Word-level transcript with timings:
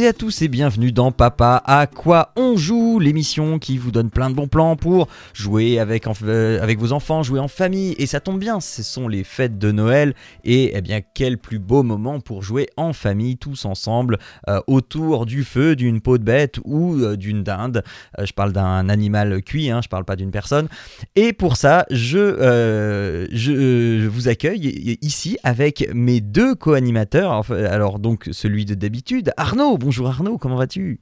Et 0.00 0.06
à 0.06 0.12
tous 0.14 0.40
et 0.40 0.48
bienvenue 0.48 0.92
dans 0.92 1.12
Papa 1.12 1.62
à 1.66 1.86
quoi 1.86 2.32
on 2.34 2.56
joue, 2.56 2.98
l'émission 3.00 3.58
qui 3.58 3.76
vous 3.76 3.90
donne 3.90 4.08
plein 4.08 4.30
de 4.30 4.34
bons 4.34 4.48
plans 4.48 4.74
pour 4.74 5.08
jouer 5.34 5.78
euh, 5.78 6.62
avec 6.62 6.78
vos 6.78 6.92
enfants, 6.92 7.22
jouer 7.22 7.38
en 7.38 7.48
famille. 7.48 7.94
Et 7.98 8.06
ça 8.06 8.18
tombe 8.18 8.38
bien, 8.38 8.60
ce 8.60 8.82
sont 8.82 9.08
les 9.08 9.24
fêtes 9.24 9.58
de 9.58 9.72
Noël 9.72 10.14
et 10.42 10.72
eh 10.74 10.80
bien 10.80 11.00
quel 11.12 11.36
plus 11.36 11.58
beau 11.58 11.82
moment 11.82 12.20
pour 12.20 12.42
jouer 12.42 12.68
en 12.78 12.94
famille 12.94 13.36
tous 13.36 13.66
ensemble 13.66 14.18
euh, 14.48 14.60
autour 14.68 15.26
du 15.26 15.44
feu, 15.44 15.76
d'une 15.76 16.00
peau 16.00 16.16
de 16.16 16.24
bête 16.24 16.60
ou 16.64 16.94
euh, 16.94 17.16
d'une 17.16 17.42
dinde. 17.42 17.82
Je 18.18 18.32
parle 18.32 18.52
d'un 18.52 18.88
animal 18.88 19.42
cuit, 19.42 19.70
hein, 19.70 19.80
je 19.82 19.88
parle 19.88 20.06
pas 20.06 20.16
d'une 20.16 20.30
personne. 20.30 20.68
Et 21.14 21.34
pour 21.34 21.56
ça, 21.56 21.84
je, 21.90 23.26
je, 23.32 24.06
vous 24.06 24.28
accueille 24.28 24.98
ici 25.02 25.36
avec 25.42 25.90
mes 25.92 26.22
deux 26.22 26.54
co-animateurs. 26.54 27.50
Alors 27.50 27.98
donc 27.98 28.28
celui 28.32 28.64
de 28.64 28.74
d'habitude, 28.74 29.32
Arnaud. 29.36 29.76
Bonjour 29.76 29.89
Arnaud, 29.98 30.38
comment 30.38 30.56
vas-tu? 30.56 31.00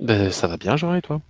Ben, 0.00 0.30
ça 0.30 0.46
va 0.48 0.56
bien, 0.56 0.76
Jean, 0.76 0.94
et 0.94 1.02
toi? 1.02 1.20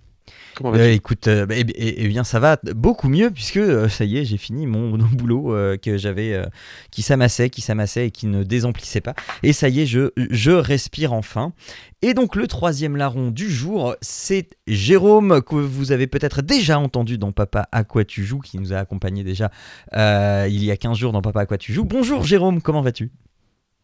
Comment 0.55 0.71
Euh, 0.71 0.77
vas-tu? 0.77 0.95
écoute, 0.95 1.27
euh, 1.27 1.45
bah, 1.45 1.55
eh, 1.57 1.65
eh- 1.75 2.03
eh 2.05 2.07
bien 2.07 2.23
ça 2.23 2.39
va 2.39 2.57
beaucoup 2.75 3.09
mieux 3.09 3.29
puisque 3.31 3.57
euh, 3.57 3.89
ça 3.89 4.05
y 4.05 4.17
est, 4.17 4.25
j'ai 4.25 4.37
fini 4.37 4.65
mon, 4.67 4.89
mon 4.97 5.05
boulot 5.07 5.53
euh, 5.53 5.77
que 5.77 5.97
j'avais, 5.97 6.33
euh, 6.33 6.45
qui 6.91 7.01
s'amassait, 7.01 7.49
qui 7.49 7.61
s'amassait 7.61 8.07
et 8.07 8.11
qui 8.11 8.27
ne 8.27 8.43
désemplissait 8.43 9.01
pas. 9.01 9.13
Et 9.41 9.51
ça 9.51 9.67
y 9.67 9.81
est, 9.81 9.85
je, 9.85 10.11
je 10.15 10.51
respire 10.51 11.11
enfin. 11.13 11.53
Et 12.01 12.13
donc 12.13 12.35
le 12.35 12.47
troisième 12.47 12.95
larron 12.97 13.31
du 13.31 13.49
jour, 13.49 13.95
c'est 14.01 14.49
Jérôme 14.67 15.41
que 15.41 15.55
vous 15.55 15.91
avez 15.91 16.07
peut-être 16.07 16.41
déjà 16.41 16.79
entendu 16.79 17.17
dans 17.17 17.31
Papa 17.31 17.67
à 17.71 17.83
quoi 17.83 18.05
tu 18.05 18.23
joues, 18.23 18.39
qui 18.39 18.57
nous 18.59 18.73
a 18.73 18.77
accompagné 18.77 19.23
déjà 19.23 19.51
euh, 19.95 20.47
il 20.49 20.63
y 20.63 20.71
a 20.71 20.77
15 20.77 20.97
jours 20.97 21.11
dans 21.11 21.21
Papa 21.21 21.41
à 21.41 21.45
quoi 21.45 21.57
tu 21.57 21.73
joues. 21.73 21.85
Bonjour 21.85 22.23
Jérôme, 22.23 22.61
comment 22.61 22.81
vas-tu? 22.81 23.11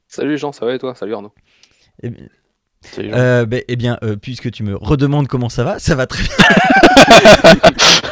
Salut 0.08 0.38
Jean, 0.38 0.52
ça 0.52 0.66
va 0.66 0.74
et 0.76 0.80
toi? 0.80 0.96
Salut 0.96 1.14
Arnaud. 1.14 1.34
Eh 2.04 2.10
bien. 2.10 2.28
Euh, 3.00 3.46
ben, 3.46 3.62
eh 3.68 3.76
bien, 3.76 3.98
euh, 4.04 4.16
puisque 4.16 4.52
tu 4.52 4.64
me 4.64 4.76
redemandes 4.76 5.28
comment 5.28 5.50
ça 5.50 5.64
va, 5.64 5.80
ça 5.80 5.96
va 5.96 6.08
très 6.08 6.24
bien. 6.24 6.32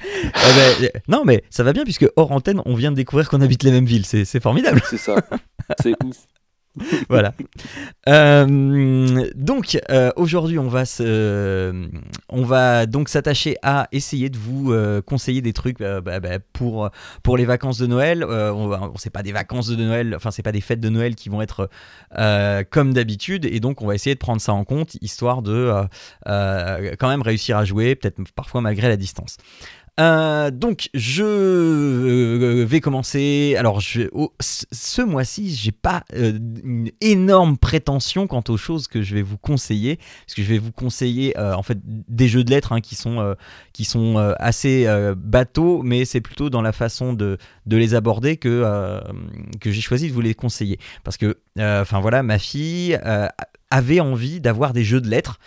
Eh 0.02 0.80
ben, 0.80 0.84
euh, 0.84 0.98
non, 1.08 1.24
mais 1.24 1.44
ça 1.50 1.62
va 1.62 1.72
bien 1.72 1.84
puisque 1.84 2.06
hors 2.16 2.32
antenne, 2.32 2.62
on 2.64 2.74
vient 2.74 2.90
de 2.90 2.96
découvrir 2.96 3.28
qu'on 3.28 3.40
habite 3.40 3.62
les 3.62 3.70
mêmes 3.70 3.84
villes. 3.84 4.06
C'est 4.06 4.24
c'est 4.24 4.40
formidable. 4.40 4.80
C'est 4.88 4.96
ça. 4.96 5.16
C'est 5.82 5.94
ouf. 6.02 6.16
voilà. 7.08 7.34
Euh, 8.08 9.28
donc 9.34 9.76
euh, 9.90 10.12
aujourd'hui, 10.16 10.58
on 10.58 10.68
va 10.68 10.84
se, 10.84 11.88
on 12.28 12.44
va 12.44 12.86
donc 12.86 13.08
s'attacher 13.08 13.56
à 13.62 13.88
essayer 13.90 14.30
de 14.30 14.38
vous 14.38 14.72
euh, 14.72 15.02
conseiller 15.02 15.42
des 15.42 15.52
trucs 15.52 15.80
euh, 15.80 16.00
bah, 16.00 16.20
bah, 16.20 16.38
pour 16.52 16.88
pour 17.24 17.36
les 17.36 17.44
vacances 17.44 17.78
de 17.78 17.86
Noël. 17.86 18.22
Euh, 18.22 18.52
on 18.52 18.68
va, 18.68 18.90
sait 18.96 19.10
pas 19.10 19.22
des 19.22 19.32
vacances 19.32 19.68
de 19.68 19.76
Noël, 19.76 20.14
enfin 20.14 20.30
c'est 20.30 20.42
pas 20.42 20.52
des 20.52 20.60
fêtes 20.60 20.80
de 20.80 20.88
Noël 20.88 21.16
qui 21.16 21.28
vont 21.28 21.42
être 21.42 21.68
euh, 22.16 22.62
comme 22.68 22.92
d'habitude, 22.92 23.46
et 23.46 23.58
donc 23.58 23.82
on 23.82 23.86
va 23.86 23.94
essayer 23.96 24.14
de 24.14 24.20
prendre 24.20 24.40
ça 24.40 24.52
en 24.52 24.64
compte, 24.64 24.96
histoire 25.00 25.42
de 25.42 25.52
euh, 25.52 25.84
euh, 26.28 26.94
quand 26.98 27.08
même 27.08 27.22
réussir 27.22 27.56
à 27.56 27.64
jouer, 27.64 27.96
peut-être 27.96 28.18
parfois 28.34 28.60
malgré 28.60 28.88
la 28.88 28.96
distance. 28.96 29.38
Euh, 29.98 30.50
donc 30.50 30.88
je 30.94 31.24
euh, 31.24 32.64
vais 32.66 32.80
commencer. 32.80 33.54
Alors 33.58 33.80
ce 33.82 35.02
mois-ci, 35.02 35.54
j'ai 35.54 35.72
pas 35.72 36.04
euh, 36.14 36.38
une 36.62 36.90
énorme 37.00 37.58
prétention 37.58 38.26
quant 38.26 38.44
aux 38.48 38.56
choses 38.56 38.88
que 38.88 39.02
je 39.02 39.14
vais 39.14 39.22
vous 39.22 39.38
conseiller, 39.38 39.96
parce 39.96 40.34
que 40.34 40.42
je 40.42 40.48
vais 40.48 40.58
vous 40.58 40.72
conseiller 40.72 41.36
en 41.38 41.62
fait 41.62 41.78
des 41.84 42.28
jeux 42.28 42.44
de 42.44 42.50
lettres 42.50 42.72
hein, 42.72 42.80
qui 42.80 42.94
sont 42.94 43.34
qui 43.72 43.84
sont 43.84 44.16
assez 44.38 44.86
bateaux, 45.16 45.82
mais 45.82 46.04
c'est 46.04 46.20
plutôt 46.20 46.50
dans 46.50 46.62
la 46.62 46.72
façon 46.72 47.12
de, 47.12 47.38
de 47.66 47.76
les 47.76 47.94
aborder 47.94 48.36
que 48.36 49.00
que 49.60 49.70
j'ai 49.70 49.80
choisi 49.80 50.08
de 50.08 50.12
vous 50.12 50.20
les 50.20 50.34
conseiller, 50.34 50.78
parce 51.04 51.16
que 51.16 51.38
enfin 51.58 52.00
voilà, 52.00 52.22
ma 52.22 52.38
fille 52.38 52.98
avait 53.70 54.00
envie 54.00 54.40
d'avoir 54.40 54.72
des 54.72 54.84
jeux 54.84 55.00
de 55.00 55.08
lettres. 55.08 55.38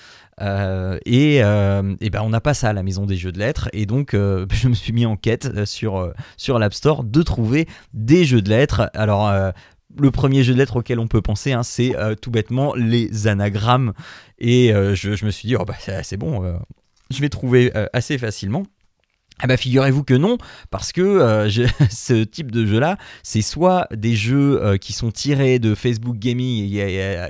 Euh, 0.42 0.98
et, 1.06 1.44
euh, 1.44 1.96
et 2.02 2.10
ben 2.10 2.22
on 2.24 2.30
n'a 2.30 2.42
pas 2.42 2.54
ça 2.54 2.70
à 2.70 2.74
la 2.74 2.84
maison 2.84 3.06
des 3.06 3.16
jeux 3.16 3.32
de 3.32 3.40
lettres 3.40 3.70
et 3.72 3.86
donc 3.86 4.14
euh, 4.14 4.46
je 4.52 4.68
me 4.68 4.74
suis 4.74 4.94
mis 4.94 5.06
en 5.06 5.16
quête 5.16 5.66
sur, 5.66 6.12
sur 6.38 6.60
l'App 6.60 6.74
Store 6.74 7.04
de 7.04 7.22
trouver 7.22 7.68
des 7.94 8.26
jeux 8.26 8.42
de 8.42 8.50
lettres. 8.50 8.90
Alors 8.94 9.32
le 10.00 10.12
premier 10.12 10.44
jeu 10.44 10.54
de 10.54 10.60
lettres 10.60 10.78
auquel 10.78 11.00
on 11.00 11.08
peut 11.08 11.22
penser, 11.22 11.54
hein, 11.54 11.64
c'est 11.64 11.96
tout 12.22 12.32
bêtement 12.32 12.74
les 12.76 13.28
anagrammes. 13.28 13.94
Et 14.40 14.72
je, 14.74 15.16
je 15.16 15.26
me 15.26 15.32
suis 15.32 15.48
dit, 15.48 15.56
oh 15.56 15.66
bah, 15.66 15.76
c'est 16.04 16.18
bon, 16.18 16.60
je 17.10 17.22
vais 17.22 17.30
trouver 17.30 17.72
assez 17.94 18.18
facilement. 18.18 18.64
Ah 19.40 19.48
bah 19.48 19.58
figurez-vous 19.58 20.04
que 20.04 20.14
non, 20.14 20.38
parce 20.70 20.92
que 20.92 21.02
euh, 21.02 21.50
ce 21.90 22.24
type 22.24 22.52
de 22.52 22.66
jeu-là, 22.66 22.98
c'est 23.24 23.42
soit 23.42 23.88
des 23.92 24.16
jeux 24.16 24.64
euh, 24.64 24.78
qui 24.78 24.94
sont 24.94 25.12
tirés 25.12 25.60
de 25.60 25.76
Facebook 25.76 26.18
Gaming 26.18 26.80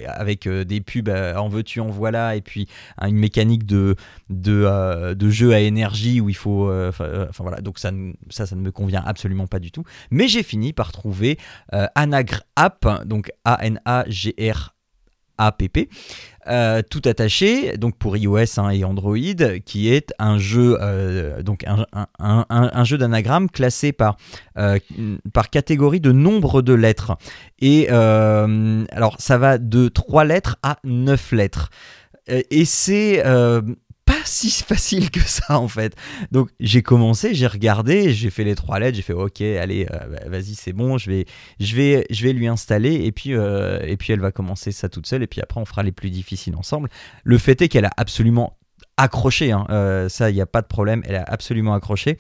avec 0.07 0.45
euh, 0.45 0.63
des 0.63 0.81
pubs 0.81 1.09
en 1.09 1.47
veux-tu 1.47 1.79
en 1.79 1.87
voilà, 1.87 2.35
et 2.35 2.41
puis 2.41 2.67
une 3.01 3.17
mécanique 3.17 3.65
de, 3.65 3.95
de, 4.29 5.29
jeu 5.29 5.53
à 5.53 5.59
énergie 5.59 6.21
où 6.21 6.29
il 6.29 6.35
faut... 6.35 6.71
Enfin 6.71 7.29
voilà, 7.39 7.61
donc 7.61 7.79
ça, 7.79 7.91
ça, 8.29 8.55
ne 8.55 8.61
me 8.61 8.71
convient 8.71 9.03
absolument 9.05 9.47
pas 9.47 9.59
du 9.59 9.71
tout. 9.71 9.83
Mais 10.11 10.27
j'ai 10.27 10.43
fini 10.43 10.73
par 10.73 10.91
trouver 10.91 11.37
Anagr 11.71 12.41
App, 12.55 13.05
donc 13.05 13.31
A-N-A-G-R 13.45 14.72
APP, 15.37 15.89
euh, 16.47 16.81
tout 16.87 17.01
attaché, 17.05 17.77
donc 17.77 17.97
pour 17.97 18.17
iOS 18.17 18.59
hein, 18.59 18.69
et 18.69 18.83
Android, 18.83 19.15
qui 19.65 19.89
est 19.89 20.13
un 20.19 20.37
jeu, 20.37 20.77
euh, 20.81 21.41
donc 21.41 21.65
un, 22.19 22.83
jeu 22.83 22.97
d'anagramme 22.97 23.49
classé 23.49 23.91
par, 23.91 24.17
euh, 24.57 24.77
par 25.33 25.49
catégorie 25.49 26.01
de 26.01 26.11
nombre 26.11 26.61
de 26.61 26.73
lettres. 26.73 27.17
Et 27.59 27.89
alors, 27.89 29.15
ça 29.19 29.37
va 29.37 29.57
de 29.57 29.87
3 29.87 30.25
lettres 30.25 30.57
à 30.63 30.77
9 30.83 31.31
lettres. 31.31 31.69
Et 32.27 32.65
c'est 32.65 33.23
pas 34.05 34.21
si 34.25 34.49
facile 34.63 35.09
que 35.11 35.19
ça 35.21 35.59
en 35.59 35.67
fait. 35.67 35.95
Donc 36.31 36.49
j'ai 36.59 36.81
commencé, 36.81 37.33
j'ai 37.33 37.47
regardé, 37.47 38.11
j'ai 38.11 38.29
fait 38.29 38.43
les 38.43 38.55
trois 38.55 38.79
lettres, 38.79 38.95
j'ai 38.95 39.01
fait 39.01 39.13
ok, 39.13 39.41
allez, 39.41 39.87
euh, 39.91 40.07
bah, 40.07 40.29
vas-y, 40.29 40.55
c'est 40.55 40.73
bon, 40.73 40.97
je 40.97 41.09
vais, 41.09 41.25
je 41.59 41.75
vais, 41.75 42.33
lui 42.33 42.47
installer 42.47 43.05
et 43.05 43.13
euh, 43.31 43.79
et 43.83 43.97
puis 43.97 44.13
elle 44.13 44.19
va 44.19 44.31
commencer 44.31 44.71
ça 44.71 44.89
toute 44.89 45.07
seule 45.07 45.23
et 45.23 45.27
puis 45.27 45.41
après 45.41 45.59
on 45.59 45.65
fera 45.65 45.83
les 45.83 45.91
plus 45.91 46.09
difficiles 46.09 46.55
ensemble. 46.55 46.89
Le 47.23 47.37
fait 47.37 47.61
est 47.61 47.67
qu'elle 47.67 47.85
a 47.85 47.91
absolument 47.97 48.57
accroché, 48.97 49.51
hein, 49.51 49.65
euh, 49.69 50.07
ça 50.09 50.29
il 50.29 50.35
n'y 50.35 50.41
a 50.41 50.45
pas 50.45 50.61
de 50.61 50.67
problème, 50.67 51.01
elle 51.05 51.15
a 51.15 51.23
absolument 51.23 51.73
accroché 51.73 52.17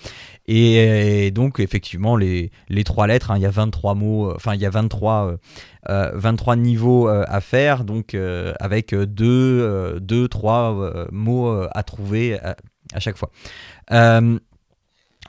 et, 0.47 1.31
donc 1.31 1.59
effectivement 1.59 2.15
les, 2.15 2.51
trois 2.85 3.07
lettres, 3.07 3.31
hein, 3.31 3.37
il 3.37 3.41
y 3.43 3.45
a 3.45 3.51
23 3.51 3.95
mots, 3.95 4.29
euh, 4.29 4.33
enfin 4.35 4.55
il 4.55 4.61
y 4.61 4.65
a 4.65 4.69
23, 4.69 5.37
euh, 5.89 6.11
23 6.15 6.55
niveaux 6.55 7.07
à 7.07 7.41
faire, 7.41 7.83
donc 7.83 8.15
avec 8.59 8.95
deux, 8.95 9.99
deux, 9.99 10.27
trois 10.27 11.07
mots 11.11 11.67
à 11.71 11.83
trouver 11.83 12.39
à 12.39 12.99
chaque 12.99 13.17
fois. 13.17 13.29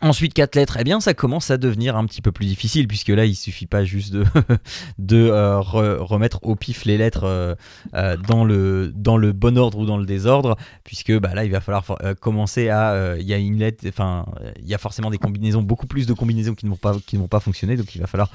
Ensuite, 0.04 0.34
quatre 0.34 0.54
lettres, 0.54 0.76
eh 0.78 0.84
bien, 0.84 1.00
ça 1.00 1.15
commence 1.15 1.50
à 1.50 1.56
devenir 1.56 1.97
un 1.97 2.04
petit 2.04 2.20
peu 2.20 2.31
plus 2.31 2.44
difficile, 2.44 2.87
puisque 2.87 3.09
là, 3.09 3.25
il 3.25 3.34
suffit 3.34 3.65
pas 3.65 3.84
juste 3.84 4.12
de, 4.12 4.22
de 4.98 5.16
euh, 5.31 5.60
re- 5.60 5.97
remettre 5.97 6.41
au 6.42 6.56
pif 6.56 6.84
les 6.84 6.98
lettres 6.98 7.25
euh, 7.25 7.54
euh, 7.94 8.14
dans, 8.19 8.44
le, 8.44 8.93
dans 8.94 9.16
le 9.16 9.32
bon 9.32 9.56
ordre 9.56 9.78
ou 9.78 9.87
dans 9.87 9.97
le 9.97 10.04
désordre, 10.04 10.58
puisque 10.84 11.11
bah, 11.19 11.32
là, 11.34 11.46
il 11.46 11.50
va 11.50 11.62
falloir 11.62 11.87
commencer 12.20 12.69
à. 12.69 13.17
Il 13.19 13.26
y 13.26 13.32
a 13.32 13.38
une 13.38 13.56
lettre, 13.56 13.82
enfin, 13.88 14.26
il 14.61 14.69
y 14.69 14.75
a 14.75 14.79
forcément 14.79 15.08
des 15.08 15.17
combinaisons, 15.17 15.62
beaucoup 15.62 15.87
plus 15.87 16.06
de 16.06 16.12
combinaisons 16.12 16.55
qui 16.55 16.67
ne 16.67 16.70
vont 16.70 16.76
pas, 16.76 16.96
qui 17.06 17.17
ne 17.17 17.23
vont 17.23 17.29
pas 17.29 17.40
fonctionner, 17.40 17.76
donc 17.79 17.94
il 17.94 18.00
va 18.02 18.06
falloir 18.06 18.31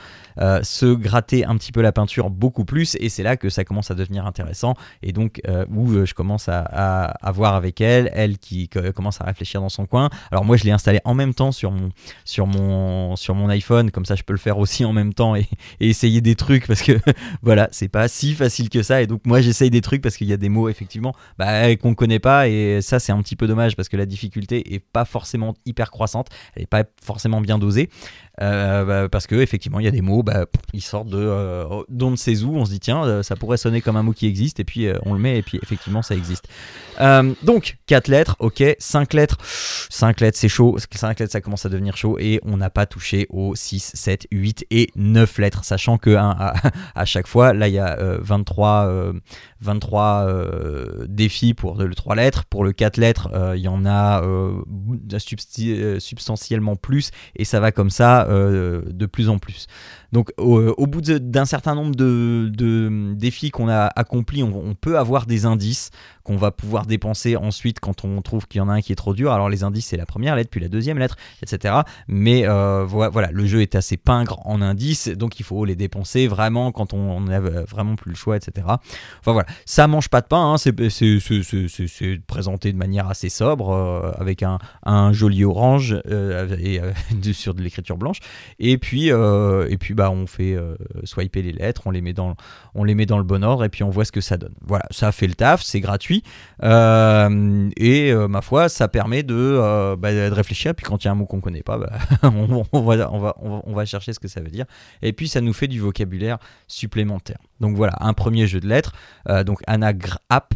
se 0.63 0.91
gratter 0.95 1.45
un 1.45 1.55
petit 1.55 1.71
peu 1.71 1.81
la 1.81 1.91
peinture 1.91 2.31
beaucoup 2.31 2.65
plus, 2.65 2.97
et 2.99 3.09
c'est 3.09 3.21
là 3.21 3.38
que 3.38 3.49
ça 3.49 3.63
commence 3.63 3.91
à 3.91 3.94
devenir 3.94 4.25
intéressant, 4.25 4.73
et 5.03 5.11
donc 5.11 5.39
où 5.71 6.03
je 6.03 6.15
commence 6.15 6.49
à, 6.49 6.61
à, 6.61 7.03
à 7.27 7.31
voir 7.31 7.53
avec 7.53 7.79
elle, 7.79 8.09
elle 8.15 8.39
qui 8.39 8.69
co- 8.69 8.91
commence 8.91 9.21
à 9.21 9.25
réfléchir 9.25 9.61
dans 9.61 9.69
son 9.69 9.85
coin. 9.85 10.09
Alors 10.31 10.45
moi, 10.45 10.57
je 10.57 10.63
l'ai 10.63 10.71
installé 10.71 10.99
en 11.05 11.13
même 11.13 11.35
temps 11.35 11.51
sur 11.59 11.71
mon, 11.71 11.89
sur 12.23 12.47
mon, 12.47 13.15
sur 13.15 13.35
mon 13.35 13.50
iPhone, 13.50 13.91
comme 13.91 14.06
ça 14.06 14.15
je 14.15 14.23
peux 14.23 14.33
le 14.33 14.39
faire 14.39 14.57
aussi 14.57 14.85
en 14.85 14.94
même 14.94 15.13
temps 15.13 15.35
et, 15.35 15.47
essayer 15.79 16.21
des 16.21 16.35
trucs 16.35 16.67
parce 16.67 16.81
que 16.81 16.94
voilà, 17.41 17.67
c'est 17.71 17.89
pas 17.89 18.07
si 18.07 18.33
facile 18.33 18.69
que 18.69 18.81
ça. 18.81 19.01
Et 19.01 19.07
donc 19.07 19.21
moi 19.25 19.41
j'essaye 19.41 19.69
des 19.69 19.81
trucs 19.81 20.01
parce 20.01 20.17
qu'il 20.17 20.27
y 20.27 20.33
a 20.33 20.38
des 20.38 20.50
mots 20.50 20.69
effectivement 20.69 21.13
bah, 21.38 21.75
qu'on 21.75 21.95
connaît 21.95 22.19
pas 22.19 22.47
et 22.47 22.81
ça 22.81 23.00
c'est 23.00 23.11
un 23.11 23.21
petit 23.21 23.35
peu 23.35 23.47
dommage 23.47 23.75
parce 23.75 23.89
que 23.89 23.97
la 23.97 24.06
difficulté 24.06 24.73
est 24.73 24.79
pas 24.79 25.06
forcément 25.06 25.53
hyper 25.65 25.91
croissante, 25.91 26.27
elle 26.56 26.63
est 26.63 26.67
pas 26.67 26.83
forcément 27.03 27.41
bien 27.41 27.59
dosée. 27.59 27.89
Euh, 28.41 28.86
bah, 28.86 29.09
parce 29.09 29.27
que 29.27 29.36
effectivement, 29.36 29.80
il 29.80 29.86
y 29.86 29.88
a 29.88 29.91
des 29.91 30.01
mots, 30.01 30.24
bah, 30.24 30.45
ils 30.74 30.81
sortent 30.81 31.09
de 31.09 31.18
euh, 31.18 31.65
d'on 31.89 32.12
ne 32.12 32.15
sait 32.15 32.44
où. 32.44 32.56
On 32.56 32.65
se 32.65 32.71
dit 32.71 32.80
tiens, 32.80 33.03
euh, 33.03 33.24
ça 33.24 33.36
pourrait 33.36 33.57
sonner 33.57 33.81
comme 33.81 33.97
un 33.97 34.03
mot 34.03 34.13
qui 34.13 34.27
existe, 34.27 34.59
et 34.59 34.63
puis 34.63 34.88
euh, 34.88 34.97
on 35.06 35.13
le 35.13 35.19
met, 35.19 35.38
et 35.38 35.41
puis 35.41 35.59
effectivement, 35.62 36.01
ça 36.01 36.15
existe. 36.15 36.47
Euh, 37.01 37.33
donc 37.44 37.77
4 37.88 38.07
lettres, 38.07 38.36
ok, 38.39 38.63
5 38.77 39.13
lettres, 39.13 39.38
5 39.89 40.19
lettres, 40.21 40.38
c'est 40.38 40.50
chaud. 40.50 40.77
5 40.77 41.19
lettres, 41.19 41.31
ça 41.31 41.41
commence 41.41 41.65
à 41.65 41.69
devenir 41.69 41.97
chaud, 41.97 42.18
et 42.19 42.39
on 42.44 42.57
n'a 42.57 42.69
pas 42.69 42.86
touché 42.86 43.27
aux 43.30 43.56
6, 43.56 43.91
7, 43.94 44.27
8 44.31 44.65
et 44.71 44.89
9 44.95 45.38
lettres, 45.39 45.63
sachant 45.65 45.97
que 45.97 46.12
hein, 46.12 46.35
à, 46.39 46.53
à 46.95 47.06
chaque 47.06 47.27
fois, 47.27 47.53
là, 47.53 47.68
il 47.68 47.74
y 47.74 47.80
a 47.80 47.97
euh, 48.00 48.19
23, 48.21 48.88
euh, 48.88 49.13
23 49.61 50.25
euh, 50.27 51.06
défis 51.07 51.53
pour 51.53 51.77
le 51.77 51.94
3 51.94 52.15
lettres. 52.15 52.45
Pour 52.45 52.63
le 52.63 52.71
4 52.71 52.97
lettres, 52.97 53.29
euh, 53.33 53.57
il 53.57 53.61
y 53.61 53.67
en 53.67 53.85
a 53.85 54.23
euh, 54.23 54.61
euh, 55.59 56.00
substantiellement 56.00 56.75
plus 56.75 57.11
et 57.35 57.45
ça 57.45 57.59
va 57.59 57.71
comme 57.71 57.89
ça 57.89 58.27
de 58.29 59.06
plus 59.06 59.29
en 59.29 59.38
plus. 59.38 59.67
Donc 60.11 60.31
au, 60.38 60.88
bout 60.88 61.01
d'un 61.01 61.45
certain 61.45 61.75
nombre 61.75 61.95
de, 61.95 63.13
défis 63.15 63.51
qu'on 63.51 63.69
a 63.69 63.89
accomplis, 63.95 64.44
on, 64.44 64.56
on 64.56 64.75
peut 64.75 64.97
avoir 64.97 65.25
des 65.25 65.45
indices 65.45 65.91
qu'on 66.23 66.38
va 66.38 66.51
pouvoir 66.51 66.85
dépenser 66.85 67.35
ensuite 67.35 67.79
quand 67.79 68.06
on 68.06 68.21
trouve 68.21 68.47
qu'il 68.47 68.59
y 68.59 68.61
en 68.61 68.69
a 68.69 68.73
un 68.73 68.81
qui 68.81 68.91
est 68.91 68.95
trop 68.95 69.13
dur. 69.13 69.31
Alors 69.31 69.50
les 69.50 69.63
indices, 69.63 69.88
c'est 69.88 69.97
la 69.97 70.06
première 70.06 70.35
lettre, 70.35 70.50
puis 70.50 70.59
la 70.59 70.67
deuxième 70.67 70.97
lettre, 70.97 71.15
etc. 71.41 71.75
Mais 72.07 72.45
voi- 72.45 73.09
voilà, 73.09 73.29
le 73.31 73.45
jeu 73.45 73.61
est 73.61 73.75
assez 73.75 73.97
pingre 73.97 74.39
en 74.45 74.61
indices, 74.61 75.09
donc 75.09 75.39
il 75.39 75.44
faut 75.44 75.65
les 75.65 75.75
dépenser 75.75 76.27
vraiment 76.27 76.71
quand 76.71 76.94
on 76.94 77.21
n'a 77.21 77.39
vraiment 77.39 77.95
plus 77.95 78.11
le 78.11 78.15
choix, 78.15 78.38
etc. 78.38 78.65
Enfin 79.19 79.33
voilà, 79.33 79.48
ça 79.65 79.87
mange 79.87 80.09
pas 80.09 80.21
de 80.21 80.27
pain, 80.27 80.53
hein, 80.53 80.57
c'est 80.57 82.19
présenté 82.27 82.71
de 82.71 82.77
manière 82.77 83.07
assez 83.07 83.29
sobre, 83.29 83.71
euh, 83.71 84.11
avec 84.17 84.43
un, 84.43 84.59
joli 85.13 85.43
orange 85.43 85.95
euh, 86.07 86.55
et 86.59 86.79
euh, 86.79 86.91
sur 87.33 87.53
de 87.53 87.61
l'écriture 87.61 87.97
blanche. 87.97 88.19
Et 88.59 88.77
puis, 88.77 89.07
et 89.07 89.77
puis 89.79 89.93
bah, 89.93 90.11
on 90.11 90.27
fait 90.27 90.57
swiper 91.03 91.41
les 91.41 91.51
lettres, 91.51 91.83
on 91.85 91.91
les, 91.91 92.01
met 92.01 92.13
dans, 92.13 92.35
on 92.75 92.83
les 92.83 92.95
met 92.95 93.05
dans 93.05 93.17
le 93.17 93.23
bon 93.23 93.43
ordre 93.43 93.63
et 93.63 93.69
puis 93.69 93.83
on 93.83 93.89
voit 93.89 94.05
ce 94.05 94.11
que 94.11 94.21
ça 94.21 94.37
donne. 94.37 94.53
Voilà, 94.65 94.85
ça 94.91 95.11
fait 95.11 95.27
le 95.27 95.35
taf, 95.35 95.61
c'est 95.61 95.79
gratuit. 95.79 96.23
Et 96.61 98.13
ma 98.13 98.41
foi, 98.41 98.69
ça 98.69 98.87
permet 98.87 99.23
de, 99.23 99.95
bah, 99.95 100.09
réfléchir. 100.09 100.75
Puis 100.75 100.85
quand 100.85 101.03
il 101.03 101.07
y 101.07 101.09
a 101.09 101.11
un 101.11 101.15
mot 101.15 101.25
qu'on 101.25 101.41
connaît 101.41 101.63
pas, 101.63 101.77
bah, 101.77 101.91
on 102.23 103.73
va 103.73 103.85
chercher 103.85 104.13
ce 104.13 104.19
que 104.19 104.27
ça 104.27 104.41
veut 104.41 104.49
dire. 104.49 104.65
Et 105.01 105.13
puis 105.13 105.27
ça 105.27 105.41
nous 105.41 105.53
fait 105.53 105.67
du 105.67 105.79
vocabulaire 105.79 106.37
supplémentaire. 106.67 107.39
Donc 107.59 107.75
voilà, 107.75 107.94
un 108.00 108.13
premier 108.13 108.47
jeu 108.47 108.59
de 108.59 108.67
lettres, 108.67 108.94
euh, 109.27 109.44
donc 109.44 109.59
Anagrap 109.67 110.53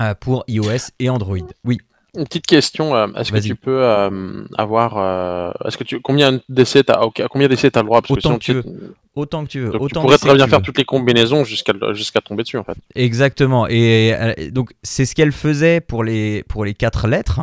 euh, 0.00 0.14
pour 0.14 0.44
iOS 0.48 0.90
et 0.98 1.10
Android. 1.10 1.38
Oui. 1.64 1.78
Une 2.16 2.24
petite 2.24 2.46
question, 2.46 2.94
euh, 2.94 3.06
est-ce 3.16 3.30
que 3.32 3.38
tu 3.38 3.54
peux 3.54 3.82
euh, 3.84 4.42
avoir, 4.56 4.96
euh, 4.96 5.52
est-ce 5.66 5.76
que 5.76 5.84
tu, 5.84 6.00
combien 6.00 6.40
d'essais 6.48 6.82
t'as, 6.82 7.00
ok, 7.02 7.22
combien 7.30 7.48
d'essais 7.48 7.70
t'as 7.70 7.80
le 7.82 7.86
droit? 7.86 8.00
Parce 8.00 8.12
Autant 8.12 8.20
sinon, 8.20 8.38
que 8.38 8.44
tu 8.44 8.52
tu- 8.62 8.78
Autant 9.14 9.44
que 9.44 9.48
tu 9.50 9.60
veux. 9.60 9.70
donc 9.70 9.78
tu 9.80 9.84
autant 9.84 10.00
pourrais 10.02 10.16
très 10.16 10.30
que 10.30 10.34
bien 10.36 10.46
faire 10.46 10.58
veux. 10.60 10.64
toutes 10.64 10.78
les 10.78 10.84
combinaisons 10.84 11.44
jusqu'à 11.44 11.72
jusqu'à 11.92 12.20
tomber 12.20 12.44
dessus 12.44 12.56
en 12.56 12.64
fait. 12.64 12.76
Exactement. 12.94 13.66
Et 13.68 14.14
donc 14.52 14.72
c'est 14.82 15.04
ce 15.06 15.14
qu'elle 15.14 15.32
faisait 15.32 15.80
pour 15.80 16.02
les 16.04 16.44
pour 16.44 16.64
les 16.64 16.72
quatre 16.74 17.08
lettres. 17.08 17.40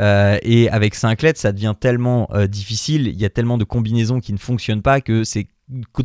Et 0.00 0.68
avec 0.70 0.94
cinq 0.96 1.22
lettres, 1.22 1.38
ça 1.40 1.52
devient 1.52 1.74
tellement 1.78 2.28
difficile. 2.48 3.06
Il 3.06 3.20
y 3.20 3.24
a 3.24 3.30
tellement 3.30 3.56
de 3.56 3.64
combinaisons 3.64 4.18
qui 4.20 4.32
ne 4.32 4.38
fonctionnent 4.38 4.82
pas 4.82 5.00
que 5.00 5.22
c'est 5.24 5.46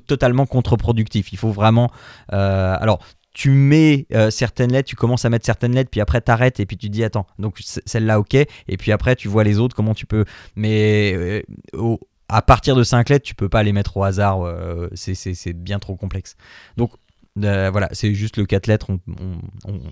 totalement 0.07 0.45
contre-productif. 0.45 1.33
Il 1.33 1.37
faut 1.39 1.51
vraiment. 1.51 1.91
euh, 2.33 2.75
alors. 2.79 2.99
Tu 3.39 3.51
mets 3.51 4.07
euh, 4.15 4.31
certaines 4.31 4.71
lettres, 4.71 4.89
tu 4.89 4.95
commences 4.95 5.23
à 5.23 5.29
mettre 5.29 5.45
certaines 5.45 5.75
lettres, 5.75 5.91
puis 5.91 6.01
après 6.01 6.21
t'arrêtes 6.21 6.59
et 6.59 6.65
puis 6.65 6.75
tu 6.75 6.89
dis 6.89 7.03
attends, 7.03 7.27
donc 7.37 7.59
celle-là 7.61 8.19
ok, 8.19 8.33
et 8.33 8.47
puis 8.79 8.91
après 8.91 9.15
tu 9.15 9.27
vois 9.27 9.43
les 9.43 9.59
autres 9.59 9.75
comment 9.75 9.93
tu 9.93 10.07
peux. 10.07 10.25
Mais 10.55 11.13
euh, 11.15 11.95
à 12.29 12.41
partir 12.41 12.75
de 12.75 12.81
5 12.81 13.09
lettres, 13.09 13.25
tu 13.25 13.35
peux 13.35 13.47
pas 13.47 13.61
les 13.61 13.73
mettre 13.73 13.95
au 13.95 14.03
hasard, 14.03 14.41
euh, 14.41 14.89
c'est- 14.95 15.53
bien 15.53 15.77
trop 15.77 15.95
complexe. 15.95 16.35
Donc 16.77 16.91
voilà, 17.35 17.89
c'est 17.91 18.11
juste 18.15 18.37
le 18.37 18.47
4 18.47 18.65
lettres, 18.65 18.87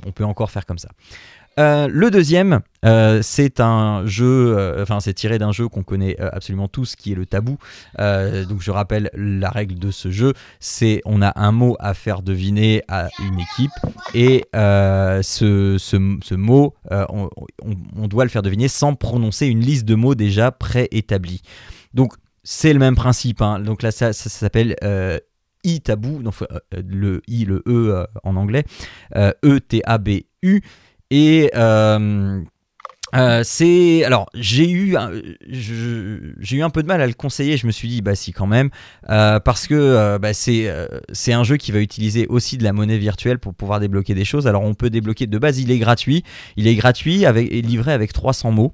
on 0.07 0.12
peut 0.12 0.25
encore 0.25 0.50
faire 0.50 0.65
comme 0.65 0.80
ça. 0.80 0.89
Euh, 1.57 1.87
le 1.89 2.11
deuxième, 2.11 2.59
euh, 2.83 3.21
c'est 3.21 3.61
un 3.61 4.05
jeu, 4.05 4.57
euh, 4.57 4.85
c'est 4.99 5.13
tiré 5.13 5.39
d'un 5.39 5.53
jeu 5.53 5.69
qu'on 5.69 5.83
connaît 5.83 6.19
absolument 6.19 6.67
tous, 6.67 6.97
qui 6.97 7.13
est 7.13 7.15
le 7.15 7.25
tabou. 7.25 7.57
Donc 7.97 8.61
je 8.61 8.71
rappelle 8.71 9.09
la 9.13 9.49
règle 9.49 9.75
de 9.75 9.89
ce 9.91 10.11
jeu, 10.11 10.33
c'est 10.59 11.01
on 11.05 11.21
a 11.21 11.31
un 11.39 11.51
mot 11.53 11.77
à 11.79 11.93
faire 11.93 12.21
deviner 12.23 12.83
à 12.89 13.07
une 13.19 13.39
équipe 13.39 13.71
et 14.13 14.45
ce, 14.53 15.77
ce- 15.79 16.35
mot, 16.35 16.75
on, 16.91 17.29
doit 18.07 18.25
le 18.25 18.29
faire 18.29 18.41
deviner 18.41 18.67
sans 18.67 18.93
prononcer 18.95 19.47
une 19.47 19.61
liste 19.61 19.85
de 19.85 19.95
mots 19.95 20.15
déjà 20.15 20.51
préétablis. 20.51 21.41
Donc 21.93 22.13
c'est 22.43 22.73
le 22.73 22.79
même 22.79 22.95
principe. 22.95 23.41
hein. 23.41 23.59
Donc 23.59 23.81
là 23.81 23.91
ça, 23.91 24.11
s'appelle 24.11 24.75
I 25.63 25.79
tabou, 25.81 26.21
le 26.77 27.21
I, 27.27 27.45
le 27.45 27.63
E 27.65 28.05
en 28.23 28.35
anglais, 28.35 28.65
E-T-A-B-U. 29.15 30.61
Et 31.11 31.51
euh, 31.55 32.41
euh, 33.13 33.41
c'est. 33.43 34.03
Alors, 34.03 34.29
j'ai 34.33 34.69
eu, 34.69 34.97
j'ai 35.47 36.57
eu 36.57 36.63
un 36.63 36.69
peu 36.69 36.81
de 36.81 36.87
mal 36.87 37.01
à 37.01 37.07
le 37.07 37.13
conseiller. 37.13 37.55
Je 37.55 37.67
me 37.67 37.71
suis 37.71 37.87
dit, 37.87 38.01
bah 38.01 38.15
si, 38.15 38.33
quand 38.33 38.47
même. 38.47 38.69
euh, 39.09 39.39
parce 39.39 39.67
que 39.67 39.75
euh, 39.75 40.17
bah, 40.19 40.33
c'est 40.33 40.67
euh, 40.67 40.87
c'est 41.13 41.33
un 41.33 41.43
jeu 41.43 41.57
qui 41.57 41.71
va 41.71 41.79
utiliser 41.79 42.25
aussi 42.27 42.57
de 42.57 42.63
la 42.63 42.73
monnaie 42.73 42.97
virtuelle 42.97 43.39
pour 43.39 43.53
pouvoir 43.53 43.79
débloquer 43.79 44.15
des 44.15 44.25
choses. 44.25 44.47
Alors, 44.47 44.63
on 44.63 44.73
peut 44.73 44.89
débloquer. 44.89 45.27
De 45.27 45.37
base, 45.37 45.59
il 45.59 45.71
est 45.71 45.77
gratuit. 45.77 46.23
Il 46.57 46.67
est 46.67 46.75
gratuit 46.75 47.25
avec, 47.25 47.51
livré 47.51 47.93
avec 47.93 48.11
300 48.11 48.51
mots. 48.51 48.73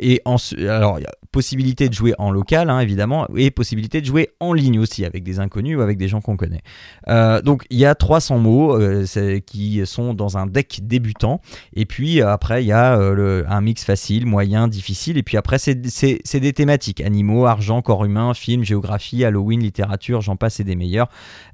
Et 0.00 0.20
en, 0.24 0.36
alors, 0.58 0.98
possibilité 1.30 1.88
de 1.88 1.94
jouer 1.94 2.14
en 2.18 2.30
local, 2.30 2.70
hein, 2.70 2.80
évidemment, 2.80 3.28
et 3.36 3.50
possibilité 3.50 4.00
de 4.00 4.06
jouer 4.06 4.30
en 4.40 4.52
ligne 4.52 4.78
aussi, 4.80 5.04
avec 5.04 5.22
des 5.22 5.38
inconnus 5.38 5.76
ou 5.76 5.80
avec 5.82 5.98
des 5.98 6.08
gens 6.08 6.20
qu'on 6.20 6.36
connaît. 6.36 6.62
Donc, 7.44 7.64
il 7.70 7.78
y 7.78 7.84
a 7.86 7.94
300 7.94 8.38
mots 8.38 8.78
qui 9.46 9.82
sont 9.86 10.14
dans 10.14 10.38
un 10.38 10.46
deck 10.46 10.80
débutant. 10.82 11.40
Et 11.74 11.86
puis, 11.86 12.20
après, 12.20 12.64
il 12.64 12.66
y 12.66 12.72
a 12.72 12.98
euh, 13.28 13.44
un 13.48 13.60
mix 13.60 13.84
facile, 13.84 14.26
moyen, 14.26 14.68
difficile. 14.68 15.18
Et 15.18 15.22
puis 15.22 15.36
après, 15.36 15.58
c'est 15.58 15.74
des 15.74 16.52
thématiques 16.52 17.00
animaux, 17.00 17.46
argent, 17.46 17.82
corps 17.82 18.04
humain, 18.04 18.34
film, 18.34 18.64
géographie, 18.64 19.24
Halloween, 19.24 19.60
littérature, 19.60 20.20
j'en 20.20 20.36
passe 20.36 20.60
et 20.60 20.64
des 20.64 20.76
meilleurs. 20.76 21.08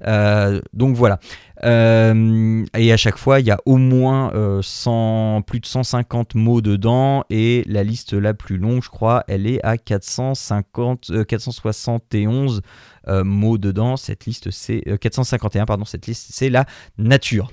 Euh, 0.07 0.61
donc 0.73 0.95
voilà. 0.95 1.19
Euh, 1.63 2.65
et 2.75 2.91
à 2.91 2.97
chaque 2.97 3.17
fois, 3.17 3.39
il 3.39 3.45
y 3.45 3.51
a 3.51 3.59
au 3.65 3.77
moins 3.77 4.33
euh, 4.33 4.61
100, 4.61 5.43
plus 5.45 5.59
de 5.59 5.65
150 5.65 6.35
mots 6.35 6.61
dedans. 6.61 7.23
Et 7.29 7.63
la 7.67 7.83
liste 7.83 8.13
la 8.13 8.33
plus 8.33 8.57
longue, 8.57 8.83
je 8.83 8.89
crois, 8.89 9.23
elle 9.27 9.47
est 9.47 9.63
à 9.63 9.77
450, 9.77 11.11
euh, 11.11 11.23
471 11.23 12.61
euh, 13.07 13.23
mots 13.23 13.57
dedans. 13.57 13.97
Cette 13.97 14.25
liste, 14.25 14.51
c'est 14.51 14.81
euh, 14.87 14.97
451, 14.97 15.65
pardon, 15.65 15.85
cette 15.85 16.07
liste, 16.07 16.27
c'est 16.31 16.49
la 16.49 16.65
nature. 16.97 17.49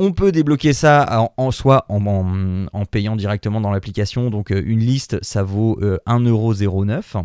Euh, 0.00 0.04
on 0.04 0.12
peut 0.12 0.32
débloquer 0.32 0.72
ça 0.72 1.30
en, 1.36 1.50
soit 1.50 1.84
en, 1.88 2.84
payant 2.90 3.16
directement 3.16 3.60
dans 3.60 3.70
l'application. 3.70 4.30
Donc 4.30 4.50
euh, 4.50 4.62
une 4.64 4.80
liste, 4.80 5.18
ça 5.22 5.42
vaut 5.42 5.78
euh, 5.82 5.98
1,09€. 6.06 7.24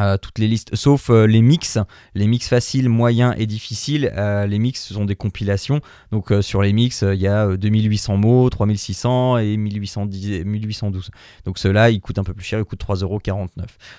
Euh, 0.00 0.16
toutes 0.16 0.38
les 0.38 0.48
listes, 0.48 0.74
sauf 0.74 1.10
euh, 1.10 1.26
les 1.26 1.42
mix, 1.42 1.78
les 2.14 2.26
mix 2.26 2.48
faciles, 2.48 2.88
moyens 2.88 3.34
et 3.36 3.46
difficiles. 3.46 4.10
Euh, 4.16 4.46
les 4.46 4.58
mix 4.58 4.90
sont 4.90 5.04
des 5.04 5.16
compilations. 5.16 5.80
Donc 6.12 6.32
sur 6.40 6.62
les 6.62 6.72
mix, 6.72 7.02
il 7.02 7.20
y 7.20 7.26
a 7.26 7.46
euh, 7.48 7.56
2800 7.58 8.16
mots, 8.16 8.48
3600 8.48 9.38
et 9.38 9.56
1810, 9.58 10.44
1812. 10.46 11.10
Donc 11.44 11.58
ceux-là, 11.58 11.90
ils 11.90 12.00
coûtent 12.00 12.18
un 12.18 12.24
peu 12.24 12.32
plus 12.32 12.44
cher, 12.44 12.58
ils 12.58 12.64
coûtent 12.64 12.82
3,49€. 12.82 13.48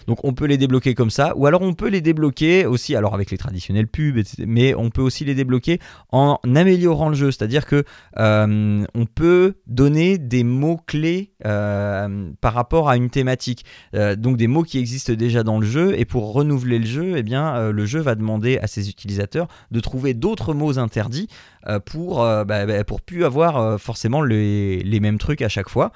Donc 0.08 0.24
on 0.24 0.34
peut 0.34 0.46
les 0.46 0.58
débloquer 0.58 0.96
comme 0.96 1.12
ça, 1.12 1.34
ou 1.38 1.46
alors 1.46 1.62
on 1.62 1.74
peut 1.74 1.90
les 1.90 2.02
débloquer 2.02 2.66
aussi, 2.66 2.96
alors 2.96 3.14
avec 3.14 3.30
les 3.30 3.38
traditionnels 3.38 3.88
pubs, 3.88 4.18
etc., 4.18 4.46
mais 4.48 4.74
on 4.74 4.90
peut 4.90 5.02
aussi 5.02 5.26
les 5.26 5.36
débloquer 5.36 5.80
en 6.12 6.40
améliorant 6.44 7.10
le 7.10 7.16
jeu. 7.16 7.30
C'est-à-dire 7.30 7.68
que 7.68 7.84
on 8.16 9.06
peut 9.06 9.56
donner 9.68 10.18
des 10.18 10.44
mots 10.44 10.80
clés 10.88 11.34
euh, 11.46 12.32
par 12.42 12.54
rapport 12.54 12.90
à 12.90 12.98
une 12.98 13.10
thématique. 13.12 13.66
Donc 13.94 14.38
des 14.38 14.48
mots 14.48 14.64
qui 14.64 14.80
existent 14.80 15.14
déjà 15.14 15.44
dans 15.44 15.60
le 15.60 15.68
jeu 15.68 15.83
et 15.92 16.06
pour 16.06 16.34
renouveler 16.34 16.80
le 16.80 16.86
jeu, 16.86 17.18
eh 17.18 17.24
bien 17.24 17.56
euh, 17.56 17.72
le 17.72 17.86
jeu 17.86 18.00
va 18.00 18.16
demander 18.16 18.58
à 18.60 18.68
ses 18.68 18.90
utilisateurs 18.90 19.48
de 19.72 19.80
trouver 19.80 20.13
d'autres 20.13 20.54
mots 20.54 20.80
interdits 20.80 21.28
euh, 21.68 21.80
pour 21.80 22.24
euh, 22.24 22.44
bah, 22.44 22.66
bah, 22.66 22.84
pour 22.84 23.02
plus 23.02 23.24
avoir 23.24 23.80
forcément 23.80 24.22
les, 24.22 25.00
mêmes 25.00 25.18
trucs 25.18 25.42
à 25.42 25.50
chaque 25.50 25.70
fois. 25.70 25.92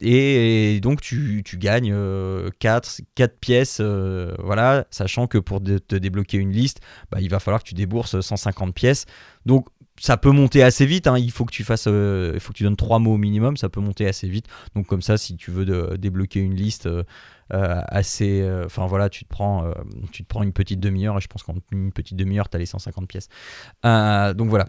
Et, 0.00 0.80
donc 0.82 1.00
tu, 1.00 1.42
gagnes 1.54 1.94
4, 2.58 3.02
pièces, 3.40 3.78
euh, 3.80 4.34
voilà, 4.38 4.86
sachant 4.90 5.26
que 5.26 5.38
pour 5.38 5.60
te 5.62 5.96
débloquer 5.96 6.38
une 6.38 6.52
liste, 6.52 6.80
bah, 7.10 7.18
il 7.20 7.30
va 7.30 7.38
falloir 7.38 7.62
que 7.62 7.68
tu 7.68 7.74
débourses 7.74 8.20
150 8.20 8.74
pièces. 8.74 9.06
Donc 9.46 9.68
ça 9.98 10.16
peut 10.16 10.30
monter 10.30 10.62
assez 10.62 10.86
vite, 10.86 11.06
hein, 11.06 11.18
il 11.18 11.30
faut 11.30 11.44
que 11.44 11.52
tu 11.52 12.62
donnes 12.62 12.76
trois 12.76 12.98
mots 12.98 13.14
au 13.14 13.18
minimum, 13.18 13.56
ça 13.56 13.68
peut 13.68 13.80
monter 13.80 14.06
assez 14.06 14.28
vite. 14.28 14.46
Donc 14.74 14.86
comme 14.86 15.02
ça, 15.02 15.18
si 15.18 15.36
tu 15.36 15.50
veux 15.50 15.98
débloquer 15.98 16.40
une 16.40 16.54
liste 16.54 16.88
assez, 17.50 18.40
euh, 18.42 18.64
enfin 18.66 18.86
voilà, 18.86 19.08
tu 19.08 19.24
te 19.24 19.28
prends, 19.28 19.64
euh, 19.66 19.72
tu 20.12 20.22
te 20.22 20.28
prends 20.28 20.42
une 20.42 20.52
petite 20.52 20.80
demi-heure 20.80 21.16
et 21.18 21.20
je 21.20 21.26
pense 21.28 21.42
qu'en 21.42 21.54
une 21.72 21.92
petite 21.92 22.16
demi-heure, 22.16 22.48
tu 22.48 22.56
as 22.56 22.60
les 22.60 22.66
150 22.66 23.08
pièces. 23.08 23.28
Euh, 23.84 24.34
donc 24.34 24.48
voilà. 24.48 24.66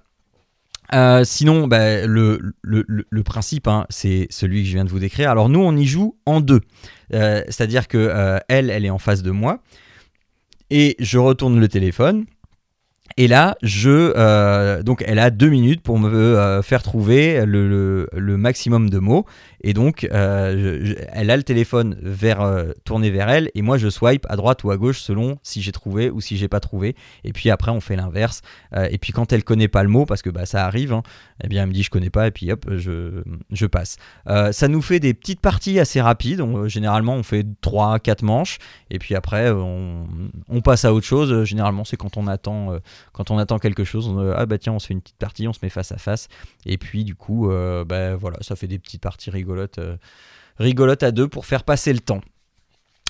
Euh, 0.93 1.23
sinon, 1.23 1.67
bah, 1.67 2.05
le, 2.05 2.53
le, 2.61 2.83
le- 2.87 3.23
principe, 3.23 3.67
hein, 3.67 3.85
c'est 3.89 4.27
celui 4.29 4.63
que 4.63 4.67
je 4.67 4.73
viens 4.73 4.83
de 4.83 4.89
vous 4.89 4.99
décrire. 4.99 5.29
Alors 5.31 5.47
nous, 5.47 5.61
on 5.61 5.75
y 5.77 5.85
joue 5.85 6.17
en 6.25 6.41
deux. 6.41 6.59
Euh, 7.13 7.43
C'est-à-dire 7.47 7.87
que 7.87 7.97
euh, 7.97 8.39
elle, 8.49 8.69
elle 8.69 8.85
est 8.85 8.89
en 8.89 8.97
face 8.99 9.23
de 9.23 9.31
moi. 9.31 9.59
Et 10.69 10.95
je 10.99 11.17
retourne 11.17 11.59
le 11.59 11.67
téléphone. 11.67 12.25
Et 13.17 13.27
là, 13.27 13.55
je, 13.61 14.13
euh, 14.15 14.83
donc 14.83 15.03
elle 15.05 15.19
a 15.19 15.29
deux 15.29 15.49
minutes 15.49 15.81
pour 15.81 15.99
me 15.99 16.09
euh, 16.09 16.61
faire 16.61 16.83
trouver 16.83 17.45
le, 17.45 18.07
maximum 18.37 18.89
de 18.89 18.99
mots. 18.99 19.25
Et 19.63 19.73
donc, 19.73 20.07
euh, 20.11 20.95
elle 21.11 21.29
a 21.29 21.37
le 21.37 21.43
téléphone 21.43 21.95
vers, 22.01 22.65
tourné 22.83 23.11
vers 23.11 23.29
elle. 23.29 23.51
Et 23.53 23.61
moi, 23.61 23.77
je 23.77 23.89
swipe 23.89 24.25
à 24.29 24.35
droite 24.35 24.63
ou 24.63 24.71
à 24.71 24.77
gauche 24.77 25.01
selon 25.01 25.37
si 25.43 25.61
j'ai 25.61 25.71
trouvé 25.71 26.09
ou 26.09 26.19
si 26.19 26.37
j'ai 26.37 26.47
pas 26.47 26.59
trouvé. 26.59 26.95
Et 27.23 27.31
puis 27.31 27.49
après, 27.51 27.71
on 27.71 27.79
fait 27.79 27.95
l'inverse. 27.95 28.41
Et 28.89 28.97
puis 28.97 29.13
quand 29.13 29.31
elle 29.33 29.43
connaît 29.43 29.67
pas 29.67 29.83
le 29.83 29.89
mot, 29.89 30.05
parce 30.05 30.21
que 30.21 30.29
bah, 30.29 30.45
ça 30.45 30.65
arrive, 30.65 30.93
hein, 30.93 31.03
eh 31.43 31.47
bien, 31.47 31.63
elle 31.63 31.69
me 31.69 31.73
dit 31.73 31.83
je 31.83 31.91
connais 31.91 32.09
pas. 32.09 32.27
Et 32.27 32.31
puis 32.31 32.51
hop, 32.51 32.65
je, 32.75 33.21
je 33.51 33.65
passe. 33.65 33.97
Ça 34.25 34.67
nous 34.67 34.81
fait 34.81 34.99
des 34.99 35.13
petites 35.13 35.41
parties 35.41 35.79
assez 35.79 36.01
rapides. 36.01 36.43
Généralement, 36.67 37.15
on 37.15 37.23
fait 37.23 37.45
3-4 37.63 38.25
manches. 38.25 38.57
Et 38.89 38.97
puis 38.97 39.15
après, 39.15 39.51
on, 39.51 40.07
on 40.49 40.61
passe 40.61 40.85
à 40.85 40.93
autre 40.93 41.05
chose. 41.05 41.43
Généralement, 41.43 41.83
c'est 41.83 41.97
quand 41.97 42.17
on 42.17 42.25
attend, 42.25 42.79
quand 43.13 43.31
on 43.31 43.37
attend 43.37 43.59
quelque 43.59 43.83
chose. 43.83 44.07
On, 44.07 44.19
euh, 44.19 44.33
ah 44.35 44.45
bah 44.45 44.57
tiens, 44.57 44.73
on 44.73 44.79
se 44.79 44.87
fait 44.87 44.93
une 44.93 45.01
petite 45.01 45.17
partie, 45.17 45.47
on 45.47 45.53
se 45.53 45.59
met 45.61 45.69
face 45.69 45.91
à 45.91 45.97
face. 45.97 46.27
Et 46.65 46.77
puis 46.77 47.03
du 47.03 47.15
coup, 47.15 47.49
euh, 47.49 47.83
bah, 47.83 48.15
voilà, 48.15 48.37
ça 48.41 48.55
fait 48.55 48.67
des 48.67 48.79
petites 48.79 49.01
parties 49.01 49.29
rigolotes, 49.29 49.79
euh, 49.79 49.97
rigolotes 50.57 51.03
à 51.03 51.11
deux 51.11 51.27
pour 51.27 51.45
faire 51.45 51.63
passer 51.63 51.93
le 51.93 51.99
temps. 51.99 52.21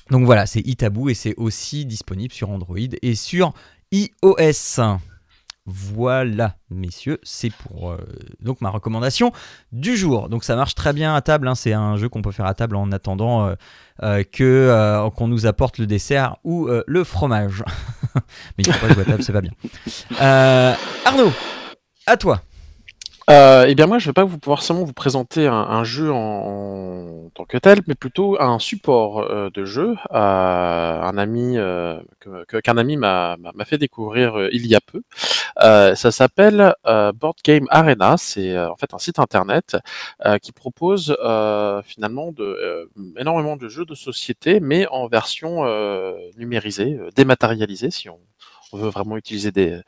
Donc 0.09 0.25
voilà, 0.25 0.45
c'est 0.45 0.61
Itaboo 0.61 1.09
et 1.09 1.13
c'est 1.13 1.35
aussi 1.37 1.85
disponible 1.85 2.33
sur 2.33 2.49
Android 2.49 2.77
et 3.01 3.15
sur 3.15 3.53
iOS. 3.91 4.97
Voilà, 5.67 6.57
messieurs, 6.71 7.19
c'est 7.21 7.51
pour 7.51 7.95
donc 8.41 8.61
ma 8.61 8.71
recommandation 8.71 9.31
du 9.71 9.95
jour. 9.95 10.27
Donc 10.27 10.43
ça 10.43 10.55
marche 10.55 10.73
très 10.73 10.91
bien 10.91 11.13
à 11.13 11.21
table. 11.21 11.47
hein, 11.47 11.55
c'est 11.55 11.71
un 11.71 11.97
jeu 11.97 12.09
qu'on 12.09 12.23
peut 12.23 12.31
faire 12.31 12.47
à 12.47 12.55
table 12.55 12.75
en 12.75 12.91
attendant 12.91 13.55
que 14.01 15.09
qu'on 15.15 15.27
nous 15.27 15.45
apporte 15.45 15.77
le 15.77 15.85
dessert 15.85 16.37
ou 16.43 16.67
le 16.67 17.03
fromage. 17.03 17.63
Mais 18.57 18.63
il 18.65 18.73
faut 18.73 18.87
pas 18.87 18.93
jouer 18.93 19.03
à 19.03 19.05
table, 19.05 19.23
c'est 19.23 19.33
pas 19.33 19.41
bien. 19.41 19.51
Euh, 20.21 20.73
Arnaud, 21.05 21.31
à 22.05 22.17
toi. 22.17 22.41
Euh, 23.31 23.65
eh 23.65 23.75
bien 23.75 23.87
moi, 23.87 23.97
je 23.97 24.07
vais 24.07 24.13
pas 24.13 24.25
vous 24.25 24.37
pouvoir 24.37 24.61
seulement 24.61 24.83
vous 24.83 24.91
présenter 24.91 25.47
un, 25.47 25.83
jeu 25.85 26.11
en, 26.11 27.29
tant 27.33 27.45
que 27.45 27.57
tel, 27.57 27.79
mais 27.87 27.95
plutôt 27.95 28.41
un 28.41 28.59
support 28.59 29.19
euh, 29.19 29.49
de 29.53 29.63
jeu. 29.63 29.95
Euh, 30.11 31.01
un 31.01 31.17
ami 31.17 31.57
euh, 31.57 32.01
qu'un 32.63 32.77
ami 32.77 32.97
m'a 32.97 33.37
fait 33.65 33.77
découvrir 33.77 34.49
il 34.51 34.67
y 34.67 34.75
a 34.75 34.81
peu. 34.81 35.01
Ça 35.55 36.11
s'appelle 36.11 36.73
Board 36.83 37.37
Game 37.45 37.67
Arena. 37.69 38.15
C'est 38.17 38.57
en 38.59 38.75
fait 38.75 38.93
un 38.93 38.99
site 38.99 39.19
internet 39.19 39.77
qui 40.41 40.51
propose 40.51 41.15
finalement 41.85 42.33
de, 42.33 42.89
énormément 43.17 43.55
de 43.55 43.69
jeux 43.69 43.85
de 43.85 43.95
société, 43.95 44.59
mais 44.59 44.87
en 44.87 45.07
version 45.07 45.63
numérisée, 46.37 46.99
dématérialisée, 47.15 47.91
si 47.91 48.09
on, 48.09 48.19
on 48.73 48.77
veut 48.77 48.89
vraiment 48.89 49.17
utiliser 49.17 49.51
des, 49.51 49.79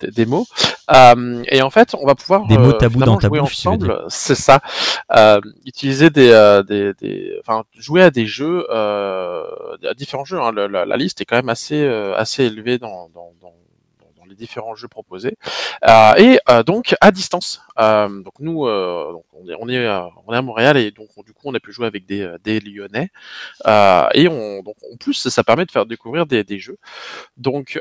des, 0.00 0.10
des 0.10 0.26
mots. 0.26 0.46
Euh, 0.92 1.42
et 1.48 1.62
en 1.62 1.70
fait, 1.70 1.94
on 1.94 2.06
va 2.06 2.14
pouvoir 2.14 2.46
Des 2.46 2.58
mots 2.58 2.70
euh, 2.70 2.78
tabous 2.78 3.00
dans 3.00 3.16
ta 3.16 3.28
jouer 3.28 3.40
bouche, 3.40 3.52
ensemble. 3.52 4.04
C'est 4.08 4.34
ça. 4.34 4.60
Utiliser 5.66 6.10
des, 6.10 6.30
euh, 6.30 6.62
des, 6.62 6.92
des, 6.94 7.38
enfin, 7.40 7.64
jouer 7.74 8.02
à 8.02 8.10
des 8.10 8.26
jeux, 8.26 8.66
euh, 8.70 9.44
à 9.88 9.94
différents 9.94 10.24
jeux. 10.24 10.40
hein. 10.40 10.52
Le- 10.52 10.66
la, 10.66 10.84
la 10.86 10.96
liste 10.96 11.20
est 11.20 11.24
quand 11.24 11.36
même 11.36 11.48
assez, 11.48 11.82
euh, 11.82 12.14
assez 12.16 12.44
élevée 12.44 12.78
dans, 12.78 13.08
dans, 13.14 13.32
dans 13.40 13.52
les 14.30 14.36
différents 14.36 14.74
jeux 14.74 14.88
proposés. 14.88 15.36
Euh, 15.86 16.14
et 16.16 16.40
euh, 16.48 16.62
donc 16.62 16.94
à 17.00 17.10
distance. 17.10 17.62
Euh, 17.78 18.08
donc 18.22 18.34
nous, 18.38 18.64
on 18.66 19.48
est, 19.48 19.54
on 19.58 19.68
est, 19.68 19.86
à 19.86 20.42
Montréal 20.42 20.76
et 20.76 20.90
donc 20.90 21.08
on- 21.16 21.22
du 21.22 21.32
coup 21.32 21.42
on 21.44 21.54
a 21.54 21.60
pu 21.60 21.72
jouer 21.72 21.86
avec 21.86 22.06
des, 22.06 22.34
des 22.42 22.60
Lyonnais. 22.60 23.10
Et 24.14 24.28
on, 24.28 24.62
donc 24.62 24.76
en 24.92 24.96
plus 24.96 25.28
ça 25.28 25.44
permet 25.44 25.66
de 25.66 25.70
faire 25.70 25.86
découvrir 25.86 26.26
des, 26.26 26.44
des 26.44 26.58
jeux. 26.58 26.78
Donc 27.36 27.80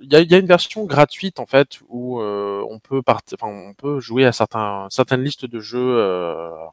il 0.00 0.12
y 0.12 0.34
a, 0.34 0.38
une 0.38 0.46
version 0.46 0.84
gratuite 0.84 1.40
en 1.40 1.46
fait 1.46 1.80
où 1.88 2.20
on 2.20 2.78
peut 2.78 3.02
part... 3.02 3.22
enfin, 3.34 3.48
on 3.48 3.74
peut 3.74 4.00
jouer 4.00 4.24
à 4.24 4.32
certains 4.32 4.86
certaines 4.90 5.22
listes 5.22 5.46
de 5.46 5.60
jeux. 5.60 5.96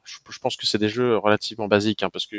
je 0.06 0.40
pense 0.40 0.56
que 0.58 0.66
c'est 0.68 0.78
des 0.78 0.90
jeux 0.90 1.18
relativement 1.18 1.68
basiques 1.68 2.04
hein, 2.04 2.10
parce 2.12 2.26
que 2.26 2.36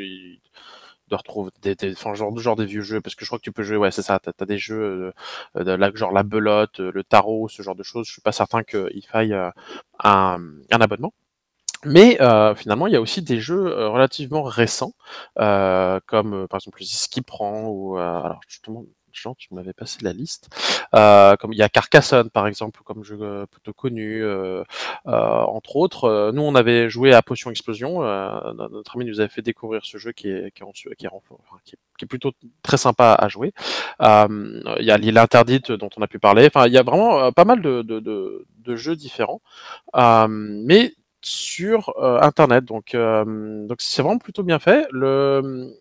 doivent 1.13 1.21
retrouver 1.21 1.51
des, 1.63 1.93
enfin, 1.93 2.15
genre 2.15 2.57
des 2.57 2.67
vieux 2.67 2.83
jeux 2.83 3.01
parce 3.01 3.15
que 3.15 3.25
je 3.25 3.29
crois 3.29 3.39
que 3.39 3.45
tu 3.45 3.53
peux 3.53 3.63
jouer 3.63 3.77
ouais 3.77 3.91
c'est 3.91 4.03
ça 4.03 4.19
t'as 4.19 4.33
as 4.41 4.47
des 4.47 4.59
jeux 4.59 5.13
euh, 5.57 5.65
de 5.65 5.73
la, 5.73 5.93
genre 5.95 6.13
la 6.13 6.23
belote 6.23 6.81
euh, 6.81 6.91
le 6.93 7.05
tarot 7.05 7.49
ce 7.49 7.63
genre 7.63 7.75
de 7.75 7.83
choses. 7.83 8.07
Je 8.07 8.13
suis 8.13 8.23
pas 8.23 8.33
certain 8.33 8.63
qu'il 8.63 9.05
faille 9.07 9.33
euh, 9.35 9.51
un, 10.03 10.41
abonnement. 10.71 11.13
Mais 11.85 12.21
euh, 12.23 12.55
finalement, 12.55 12.87
il 12.87 12.93
y 12.93 12.97
a 12.97 13.01
aussi 13.01 13.23
des 13.23 13.41
jeux 13.41 13.67
euh, 13.67 13.89
relativement 13.89 14.43
récents, 14.45 14.93
euh, 15.39 16.01
comme 16.07 16.35
euh, 16.35 16.47
par 16.47 16.59
exemple 16.59 16.83
Ski 16.85 17.23
prend 17.23 17.67
ou 17.69 17.99
euh, 17.99 18.23
alors 18.23 18.41
Jean, 19.13 19.35
tu 19.35 19.55
m'avais 19.55 19.73
passé 19.73 19.99
la 20.03 20.13
liste. 20.13 20.49
Euh, 20.95 21.37
comme 21.37 21.53
il 21.53 21.59
y 21.59 21.63
a 21.63 21.69
Carcassonne 21.69 22.31
par 22.31 22.47
exemple, 22.47 22.81
comme 22.85 23.05
jeu 23.05 23.19
euh, 23.21 23.47
plutôt 23.47 23.73
connu, 23.73 24.23
euh, 24.23 24.63
euh, 25.07 25.13
entre 25.13 25.77
autres. 25.77 26.05
Euh, 26.05 26.33
nous, 26.33 26.43
on 26.43 26.55
avait 26.55 26.89
joué 26.91 27.13
à 27.13 27.23
Potion 27.23 27.51
Explosion. 27.51 28.05
Euh, 28.05 28.53
notre 28.71 28.97
ami 28.97 29.05
nous 29.05 29.21
avait 29.21 29.29
fait 29.29 29.43
découvrir 29.43 29.85
ce 29.85 29.99
jeu 29.99 30.13
qui 30.13 30.29
est 30.29 30.51
qui 30.53 30.63
est, 30.63 30.73
qui 30.97 31.07
est, 31.07 31.11
qui 31.65 32.05
est, 32.05 32.07
plutôt 32.07 32.33
très 32.63 32.77
sympa 32.77 33.15
à 33.19 33.29
jouer. 33.29 33.53
Il 34.01 34.85
y 34.85 34.91
a 34.91 34.99
l'île 34.99 35.19
interdite 35.19 35.73
dont 35.73 35.91
on 35.97 36.03
a 36.03 36.07
pu 36.07 36.19
parler. 36.19 36.47
Enfin, 36.47 36.67
il 36.67 36.73
y 36.73 36.79
a 36.79 36.83
vraiment 36.83 37.33
pas 37.33 37.45
mal 37.45 37.63
de, 37.63 37.83
de, 37.83 38.01
de, 38.01 38.47
de 38.59 38.77
jeux 38.77 38.97
différents. 38.97 39.41
Mais 40.29 40.95
sur 41.25 41.95
internet 42.23 42.65
donc 42.65 42.97
donc 42.97 43.77
c'est 43.81 44.03
vraiment 44.03 44.19
plutôt 44.19 44.43
bien 44.43 44.59
fait 44.59 44.89
le 44.91 45.73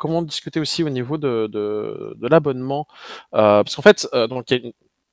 comment 0.00 0.22
discuter 0.22 0.58
aussi 0.58 0.82
au 0.82 0.88
niveau 0.88 1.18
de, 1.18 1.46
de, 1.52 2.26
l'abonnement 2.26 2.86
euh, 3.34 3.62
parce 3.62 3.76
qu'en 3.76 3.82
fait 3.82 4.08
euh, 4.14 4.26
donc 4.26 4.46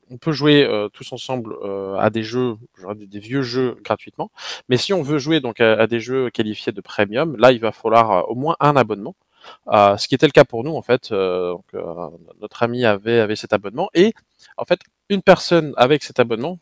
on 0.09 0.17
peut 0.17 0.31
jouer 0.31 0.63
euh, 0.63 0.87
tous 0.87 1.11
ensemble 1.11 1.57
à 1.99 2.09
des 2.09 2.23
jeux, 2.23 2.55
des, 2.95 3.07
des 3.07 3.19
vieux 3.19 3.41
jeux 3.41 3.75
gratuitement. 3.83 4.31
Mais 4.69 4.77
si 4.77 4.93
on 4.93 5.03
veut 5.03 5.17
jouer 5.19 5.41
donc 5.41 5.59
à, 5.59 5.85
des 5.85 5.99
jeux 5.99 6.29
qualifiés 6.29 6.71
de 6.71 6.79
premium, 6.79 7.35
là 7.37 7.51
il 7.51 7.59
va 7.59 7.73
falloir 7.73 8.29
au 8.31 8.35
moins 8.35 8.55
un 8.61 8.77
abonnement. 8.77 9.15
Ce 9.67 10.07
qui 10.07 10.15
était 10.15 10.25
le 10.25 10.31
cas 10.31 10.45
pour 10.45 10.63
nous 10.63 10.75
en 10.75 10.81
fait. 10.81 11.11
Notre 12.41 12.63
ami 12.63 12.85
avait 12.85 13.19
avait 13.19 13.35
cet 13.35 13.51
abonnement 13.51 13.89
et 13.93 14.13
en 14.55 14.63
fait 14.63 14.79
une 15.09 15.21
personne 15.21 15.73
avec 15.75 16.03
cet 16.03 16.19
abonnement 16.21 16.59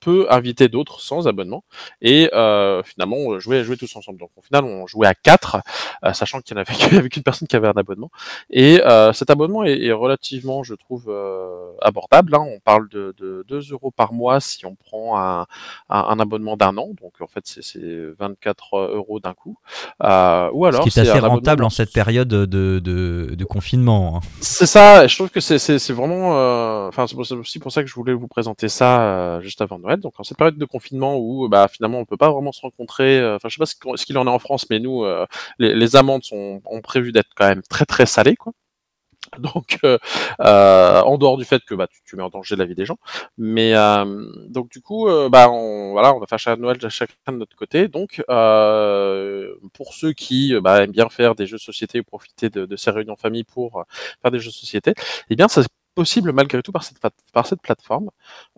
peut 0.00 0.26
inviter 0.30 0.68
d'autres 0.68 1.00
sans 1.00 1.26
abonnement 1.28 1.64
et 2.02 2.30
euh, 2.34 2.82
finalement 2.82 3.16
on 3.16 3.38
jouait 3.38 3.64
jouer 3.64 3.76
tous 3.76 3.94
ensemble. 3.96 4.18
Donc 4.18 4.30
au 4.36 4.42
final 4.42 4.64
on 4.64 4.86
jouait 4.86 5.06
à 5.06 5.14
quatre, 5.14 5.58
euh, 6.04 6.12
sachant 6.12 6.40
qu'il 6.40 6.56
y 6.56 6.58
en 6.58 6.62
avait 6.62 6.74
qu'avec 6.78 7.16
une 7.16 7.22
personne 7.22 7.48
qui 7.48 7.56
avait 7.56 7.68
un 7.68 7.72
abonnement. 7.76 8.10
Et 8.50 8.80
euh, 8.84 9.12
cet 9.12 9.30
abonnement 9.30 9.64
est, 9.64 9.80
est 9.82 9.92
relativement, 9.92 10.62
je 10.62 10.74
trouve, 10.74 11.06
euh, 11.08 11.72
abordable. 11.82 12.34
hein. 12.34 12.44
On 12.46 12.60
parle 12.60 12.88
de, 12.88 13.14
de 13.18 13.44
2 13.48 13.72
euros 13.72 13.90
par 13.90 14.12
mois 14.12 14.40
si 14.40 14.64
on 14.66 14.74
prend 14.74 15.18
un, 15.18 15.42
un, 15.88 15.98
un 16.08 16.18
abonnement 16.20 16.56
d'un 16.56 16.76
an. 16.78 16.88
Donc 17.00 17.14
en 17.20 17.26
fait 17.26 17.42
c'est 17.44 17.62
c'est 17.62 17.80
24 18.18 18.76
euros 18.94 19.20
d'un 19.20 19.34
coup. 19.34 19.56
Euh, 20.02 20.50
ou 20.52 20.64
alors 20.66 20.84
Ce 20.84 20.90
qui 20.90 20.98
est 21.00 21.04
c'est 21.04 21.10
assez 21.10 21.18
rentable 21.20 21.64
en 21.64 21.70
cette 21.70 21.92
période 21.92 22.28
de, 22.28 22.46
de, 22.46 22.80
de 23.34 23.44
confinement. 23.44 24.16
hein. 24.16 24.20
c'est 24.40 24.66
ça, 24.66 25.06
je 25.06 25.14
trouve 25.16 25.30
que 25.30 25.40
c'est 25.40 25.58
c'est 25.58 25.78
c'est 25.78 25.92
vraiment, 25.92 26.36
euh, 26.36 26.88
enfin 26.88 27.06
c'est 27.06 27.16
aussi 27.34 27.58
pour 27.58 27.72
ça 27.72 27.82
que 27.82 27.88
je 27.88 27.94
voulais 27.94 28.14
vous 28.14 28.28
présenter 28.28 28.68
ça 28.68 29.00
euh, 29.02 29.40
juste 29.40 29.60
avant 29.60 29.78
Donc 29.96 30.14
en 30.20 30.24
cette 30.24 30.36
période 30.36 30.58
de 30.58 30.64
confinement 30.64 31.16
où 31.18 31.48
bah 31.48 31.68
finalement 31.68 31.98
on 32.00 32.04
peut 32.04 32.16
pas 32.16 32.30
vraiment 32.30 32.52
se 32.52 32.60
rencontrer, 32.60 33.18
euh, 33.18 33.36
enfin 33.36 33.48
je 33.48 33.56
sais 33.56 33.58
pas 33.58 33.96
ce 33.96 34.04
qu'il 34.06 34.18
en 34.18 34.26
est 34.26 34.30
en 34.30 34.38
France, 34.38 34.66
mais 34.70 34.78
nous 34.78 35.04
euh, 35.04 35.26
les, 35.58 35.74
les 35.74 35.96
amendes 35.96 36.24
sont 36.24 36.60
ont 36.64 36.80
prévu 36.80 37.12
d'être 37.12 37.30
quand 37.36 37.48
même 37.48 37.62
très 37.68 37.84
très 37.86 38.06
salées 38.06 38.36
quoi. 38.36 38.52
Donc 39.38 39.78
euh, 39.84 39.98
euh, 40.40 41.02
en 41.02 41.18
dehors 41.18 41.36
du 41.36 41.44
fait 41.44 41.62
que 41.64 41.74
bah 41.74 41.86
tu, 41.86 42.00
tu 42.04 42.16
mets 42.16 42.22
en 42.22 42.30
danger 42.30 42.56
la 42.56 42.64
vie 42.64 42.74
des 42.74 42.86
gens, 42.86 42.96
mais 43.36 43.74
euh, 43.74 44.24
donc 44.48 44.70
du 44.70 44.80
coup 44.80 45.06
euh, 45.08 45.28
bah 45.28 45.50
on 45.50 45.92
voilà 45.92 46.14
on 46.14 46.18
va 46.20 46.26
faire 46.26 46.38
chaque 46.38 46.58
Noël 46.58 46.78
chacun 46.88 47.32
de 47.32 47.36
notre 47.38 47.56
côté. 47.56 47.88
Donc 47.88 48.22
pour 49.74 49.92
ceux 49.94 50.12
qui 50.12 50.54
bah, 50.60 50.82
aiment 50.84 50.92
bien 50.92 51.08
faire 51.08 51.34
des 51.34 51.46
jeux 51.46 51.56
de 51.58 51.62
société 51.62 52.00
ou 52.00 52.04
profiter 52.04 52.48
de, 52.50 52.66
de 52.66 52.76
ces 52.76 52.90
réunions 52.90 53.16
famille 53.16 53.44
pour 53.44 53.84
faire 54.22 54.30
des 54.30 54.38
jeux 54.38 54.50
de 54.50 54.54
société, 54.54 54.94
eh 55.30 55.36
bien, 55.36 55.48
c'est 55.48 55.62
possible 55.98 56.32
malgré 56.32 56.62
tout 56.62 56.70
par 56.72 56.84
cette, 56.84 56.98
par 57.32 57.46
cette 57.46 57.60
plateforme. 57.60 58.08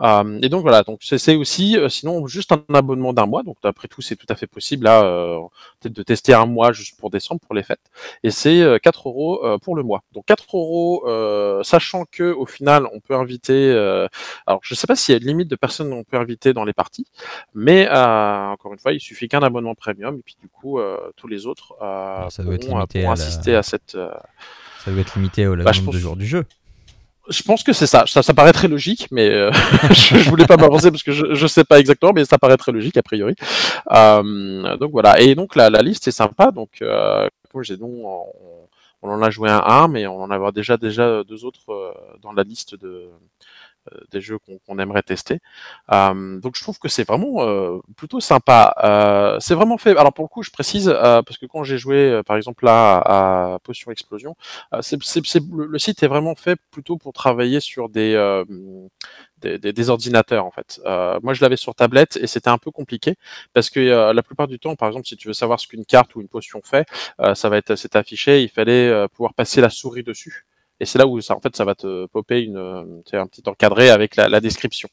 Euh, 0.00 0.38
et 0.42 0.48
donc 0.48 0.62
voilà, 0.62 0.82
donc 0.82 0.98
c'est 1.02 1.36
aussi, 1.36 1.76
euh, 1.78 1.88
sinon 1.88 2.26
juste 2.26 2.52
un 2.52 2.62
abonnement 2.74 3.12
d'un 3.14 3.26
mois. 3.26 3.42
Donc 3.42 3.56
après 3.62 3.88
tout, 3.88 4.02
c'est 4.02 4.16
tout 4.16 4.26
à 4.28 4.34
fait 4.34 4.46
possible 4.46 4.84
là, 4.84 5.02
euh, 5.04 5.38
peut-être 5.80 5.94
de 5.94 6.02
tester 6.02 6.34
un 6.34 6.46
mois 6.46 6.72
juste 6.72 6.98
pour 7.00 7.08
décembre 7.10 7.40
pour 7.46 7.54
les 7.54 7.62
fêtes. 7.62 7.86
Et 8.22 8.30
c'est 8.30 8.60
euh, 8.60 8.78
4 8.78 9.08
euros 9.08 9.30
pour 9.62 9.74
le 9.74 9.82
mois. 9.82 10.02
Donc 10.12 10.24
4 10.26 10.44
euros, 10.56 11.04
sachant 11.64 12.04
que 12.10 12.30
au 12.42 12.46
final, 12.46 12.86
on 12.92 13.00
peut 13.00 13.14
inviter. 13.14 13.70
alors 14.46 14.60
je 14.62 14.74
sais 14.74 14.86
pas 14.86 14.96
s'il 14.96 15.14
y 15.14 15.18
a 15.18 15.20
une 15.20 15.26
limite 15.28 15.48
de 15.48 15.56
personnes 15.56 15.90
qu'on 15.90 16.04
peut 16.04 16.18
inviter 16.18 16.52
dans 16.52 16.64
les 16.64 16.72
parties, 16.74 17.06
mais 17.54 17.88
encore 17.88 18.72
une 18.74 18.78
fois, 18.78 18.92
il 18.92 19.00
suffit 19.00 19.28
qu'un 19.28 19.40
abonnement 19.42 19.74
premium 19.74 20.16
et 20.18 20.22
puis 20.22 20.36
du 20.42 20.48
coup, 20.48 20.78
tous 21.16 21.28
les 21.28 21.46
autres 21.46 21.74
ça 21.80 22.42
doit 22.42 22.54
être 22.56 22.66
pourront, 22.66 22.80
à 22.80 22.86
la- 22.94 23.12
assister 23.12 23.54
à 23.56 23.62
cette. 23.62 23.96
Ça 24.84 24.90
doit 24.90 25.00
être 25.00 25.14
limité 25.16 25.46
au 25.46 25.56
Bah, 25.56 25.72
nombre 25.72 25.92
de 25.92 25.98
jours 25.98 26.16
du 26.16 26.26
jeu. 26.26 26.44
Je 27.30 27.42
pense 27.42 27.62
que 27.62 27.72
c'est 27.72 27.86
ça. 27.86 28.04
ça. 28.06 28.22
ça. 28.22 28.34
paraît 28.34 28.52
très 28.52 28.68
logique, 28.68 29.06
mais 29.10 29.28
euh, 29.28 29.50
je, 29.90 30.18
je, 30.18 30.28
voulais 30.30 30.46
pas 30.46 30.56
m'avancer 30.56 30.90
parce 30.90 31.02
que 31.02 31.12
je, 31.12 31.34
je 31.34 31.46
sais 31.46 31.64
pas 31.64 31.78
exactement, 31.78 32.12
mais 32.12 32.24
ça 32.24 32.38
paraît 32.38 32.56
très 32.56 32.72
logique 32.72 32.96
a 32.96 33.02
priori. 33.02 33.34
Euh, 33.92 34.76
donc 34.76 34.90
voilà. 34.92 35.20
Et 35.20 35.34
donc 35.34 35.56
la, 35.56 35.70
la 35.70 35.80
liste 35.82 36.08
est 36.08 36.12
sympa. 36.12 36.50
Donc 36.50 36.82
euh, 36.82 37.28
comme 37.52 37.62
j'ai 37.62 37.76
donc 37.76 37.90
on, 37.92 38.24
on, 39.02 39.10
en 39.10 39.22
a 39.22 39.30
joué 39.30 39.48
un, 39.48 39.62
un, 39.64 39.88
mais 39.88 40.06
on 40.06 40.22
en 40.22 40.30
a 40.30 40.52
déjà 40.52 40.76
déjà 40.76 41.22
deux 41.24 41.44
autres 41.44 41.70
euh, 41.70 41.92
dans 42.22 42.32
la 42.32 42.42
liste 42.42 42.74
de 42.74 43.08
des 44.10 44.20
jeux 44.20 44.38
qu'on 44.38 44.58
qu 44.58 44.80
aimerait 44.80 45.02
tester. 45.02 45.40
Euh, 45.92 46.38
donc 46.40 46.56
je 46.56 46.62
trouve 46.62 46.78
que 46.78 46.88
c'est 46.88 47.04
vraiment 47.04 47.42
euh, 47.42 47.78
plutôt 47.96 48.20
sympa. 48.20 48.74
Euh, 48.84 49.38
c'est 49.40 49.54
vraiment 49.54 49.78
fait. 49.78 49.96
Alors 49.96 50.12
pour 50.12 50.24
le 50.24 50.28
coup, 50.28 50.42
je 50.42 50.50
précise 50.50 50.88
euh, 50.88 51.22
parce 51.22 51.38
que 51.38 51.46
quand 51.46 51.64
j'ai 51.64 51.78
joué, 51.78 52.20
par 52.26 52.36
exemple 52.36 52.64
là 52.64 52.98
à, 53.04 53.58
Potion 53.62 53.90
Explosion, 53.90 54.36
c'est 54.80 54.96
le, 54.96 55.66
le, 55.66 55.78
site 55.78 56.02
est 56.02 56.08
vraiment 56.08 56.34
fait 56.34 56.56
plutôt 56.70 56.96
pour 56.96 57.12
travailler 57.12 57.60
sur 57.60 57.88
des 57.88 58.16
des, 59.40 59.58
des, 59.58 59.72
des, 59.72 59.90
ordinateurs 59.90 60.44
en 60.44 60.50
fait. 60.50 60.80
Euh, 60.86 61.18
moi, 61.22 61.34
je 61.34 61.40
l'avais 61.42 61.56
sur 61.56 61.74
tablette 61.74 62.16
et 62.16 62.26
c'était 62.26 62.50
un 62.50 62.58
peu 62.58 62.70
compliqué 62.70 63.16
parce 63.54 63.70
que 63.70 63.80
euh, 63.80 64.12
la 64.12 64.22
plupart 64.22 64.48
du 64.48 64.58
temps, 64.58 64.76
par 64.76 64.88
exemple, 64.88 65.06
si 65.06 65.16
tu 65.16 65.28
veux 65.28 65.34
savoir 65.34 65.60
ce 65.60 65.66
qu'une 65.68 65.84
carte 65.84 66.14
ou 66.14 66.20
une 66.20 66.28
potion 66.28 66.60
fait, 66.62 66.86
euh, 67.20 67.34
ça 67.34 67.48
va 67.48 67.56
être 67.56 67.76
c'est 67.76 67.96
affiché. 67.96 68.42
Il 68.42 68.48
fallait 68.48 69.08
pouvoir 69.08 69.34
passer 69.34 69.60
la 69.60 69.70
souris 69.70 70.02
dessus. 70.02 70.46
Et 70.80 70.86
c'est 70.86 70.98
là 70.98 71.06
où 71.06 71.20
ça, 71.20 71.36
en 71.36 71.40
fait, 71.40 71.54
ça 71.54 71.64
va 71.64 71.74
te 71.74 72.06
popper 72.06 72.42
une, 72.42 73.02
un 73.12 73.26
petit 73.26 73.42
encadré 73.46 73.90
avec 73.90 74.16
la, 74.16 74.28
la, 74.28 74.40
description. 74.40 74.88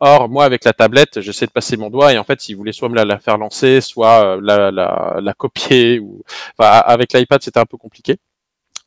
Or, 0.00 0.28
moi, 0.28 0.44
avec 0.44 0.64
la 0.64 0.72
tablette, 0.72 1.20
j'essaie 1.20 1.46
de 1.46 1.50
passer 1.50 1.76
mon 1.76 1.90
doigt 1.90 2.12
et 2.12 2.18
en 2.18 2.24
fait, 2.24 2.40
s'il 2.40 2.56
voulait 2.56 2.72
soit 2.72 2.88
me 2.88 2.94
la, 2.94 3.04
la, 3.04 3.18
faire 3.18 3.38
lancer, 3.38 3.80
soit 3.80 4.38
la, 4.40 4.70
la, 4.70 5.18
la 5.20 5.34
copier, 5.34 5.98
ou 5.98 6.22
enfin, 6.56 6.70
avec 6.86 7.12
l'iPad, 7.12 7.42
c'était 7.42 7.60
un 7.60 7.66
peu 7.66 7.76
compliqué. 7.76 8.18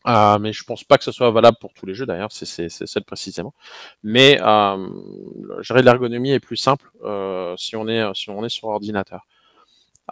Euh, 0.08 0.40
mais 0.40 0.54
je 0.54 0.64
pense 0.64 0.84
pas 0.84 0.98
que 0.98 1.04
ce 1.04 1.12
soit 1.12 1.32
valable 1.32 1.58
pour 1.60 1.74
tous 1.74 1.86
les 1.86 1.94
jeux 1.94 2.06
d'ailleurs, 2.06 2.32
c'est 2.32 2.70
celle 2.70 3.04
précisément. 3.04 3.54
Mais 4.04 4.40
euh, 4.42 4.88
l'ergonomie 5.70 6.32
est 6.32 6.40
plus 6.40 6.56
simple 6.56 6.90
euh, 7.04 7.56
si 7.58 7.76
on 7.76 7.88
est 7.88 8.04
si 8.16 8.30
on 8.30 8.44
est 8.46 8.50
sur 8.50 8.70
ordinateur. 8.70 9.28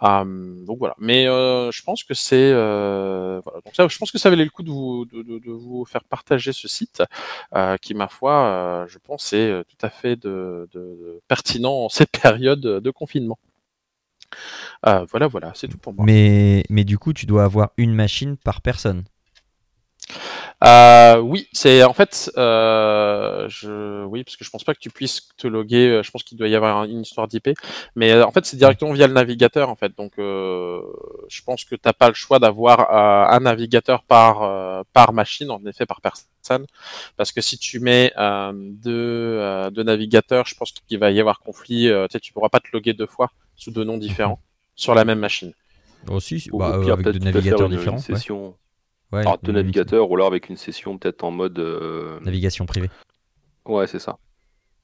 Euh, 0.02 0.64
donc 0.64 0.78
voilà. 0.78 0.94
Mais 0.98 1.26
euh, 1.26 1.70
je 1.70 1.82
pense 1.82 2.04
que 2.04 2.14
c'est 2.14 2.50
euh, 2.52 3.40
voilà. 3.44 3.60
Ça, 3.72 3.88
je 3.88 3.98
pense 3.98 4.10
que 4.10 4.18
ça 4.18 4.30
valait 4.30 4.44
le 4.44 4.50
coup 4.50 4.62
de 4.62 4.70
vous 4.70 5.06
de, 5.06 5.50
vous 5.50 5.84
faire 5.84 6.04
partager 6.04 6.52
ce 6.52 6.68
site 6.68 7.02
qui, 7.82 7.94
ma 7.94 8.08
foi, 8.08 8.86
je 8.88 8.98
pense 8.98 9.32
est 9.32 9.64
tout 9.64 9.86
à 9.86 9.90
fait 9.90 10.16
de, 10.16 10.68
de 10.72 11.20
pertinent 11.28 11.84
en 11.84 11.88
cette 11.88 12.10
période 12.22 12.60
de 12.60 12.90
confinement. 12.90 13.38
voilà, 14.82 15.26
voilà, 15.28 15.52
c'est 15.54 15.68
tout 15.68 15.78
pour 15.78 15.94
moi. 15.94 16.04
Mais 16.04 16.64
mais 16.70 16.84
du 16.84 16.98
coup, 16.98 17.12
tu 17.12 17.26
dois 17.26 17.44
avoir 17.44 17.70
une 17.76 17.94
machine 17.94 18.36
par 18.36 18.60
personne. 18.60 19.04
Euh, 20.64 21.18
oui, 21.18 21.48
c'est 21.52 21.82
en 21.82 21.92
fait, 21.92 22.30
euh, 22.38 23.46
je, 23.48 24.04
oui, 24.04 24.24
parce 24.24 24.36
que 24.36 24.44
je 24.44 24.48
pense 24.48 24.64
pas 24.64 24.72
que 24.74 24.78
tu 24.78 24.88
puisses 24.88 25.28
te 25.36 25.46
loguer. 25.46 25.88
Euh, 25.88 26.02
je 26.02 26.10
pense 26.10 26.22
qu'il 26.22 26.38
doit 26.38 26.48
y 26.48 26.54
avoir 26.54 26.84
une 26.84 27.02
histoire 27.02 27.28
d'IP, 27.28 27.50
mais 27.94 28.12
euh, 28.12 28.24
en 28.24 28.30
fait, 28.30 28.46
c'est 28.46 28.56
directement 28.56 28.92
via 28.92 29.06
le 29.06 29.12
navigateur, 29.12 29.68
en 29.68 29.76
fait. 29.76 29.92
Donc, 29.98 30.12
euh, 30.18 30.80
je 31.28 31.42
pense 31.42 31.64
que 31.64 31.74
t'as 31.74 31.92
pas 31.92 32.08
le 32.08 32.14
choix 32.14 32.38
d'avoir 32.38 32.80
euh, 32.90 33.36
un 33.36 33.40
navigateur 33.40 34.02
par 34.04 34.84
par 34.94 35.12
machine, 35.12 35.50
en 35.50 35.62
effet, 35.66 35.84
par 35.84 36.00
personne, 36.00 36.66
parce 37.18 37.32
que 37.32 37.42
si 37.42 37.58
tu 37.58 37.78
mets 37.78 38.12
deux, 38.54 39.70
deux 39.72 39.82
navigateurs, 39.82 40.46
je 40.46 40.54
pense 40.54 40.72
qu'il 40.72 40.98
va 40.98 41.10
y 41.10 41.20
avoir 41.20 41.40
conflit. 41.40 41.88
tu 41.88 42.12
sais, 42.12 42.20
tu 42.20 42.32
pourras 42.32 42.48
pas 42.48 42.60
te 42.60 42.68
loguer 42.72 42.94
deux 42.94 43.06
fois 43.06 43.30
sous 43.56 43.70
deux 43.70 43.84
noms 43.84 43.98
différents 43.98 44.40
sur 44.74 44.94
la 44.94 45.04
même 45.04 45.18
machine. 45.18 45.52
Aussi, 46.08 46.48
oh, 46.52 46.58
bah, 46.58 46.74
avec 46.74 47.06
deux 47.08 47.18
navigateurs 47.18 47.68
différents. 47.68 47.96
Une 47.96 48.02
session... 48.02 48.48
Ouais. 48.48 48.54
Ouais, 49.16 49.22
alors, 49.22 49.38
de 49.42 49.52
navigateur 49.52 50.10
ou 50.10 50.14
alors 50.14 50.26
avec 50.26 50.48
une 50.48 50.56
session 50.56 50.98
peut-être 50.98 51.24
en 51.24 51.30
mode. 51.30 51.58
Euh... 51.58 52.20
Navigation 52.20 52.66
privée. 52.66 52.90
Ouais, 53.64 53.86
c'est 53.86 53.98
ça. 53.98 54.18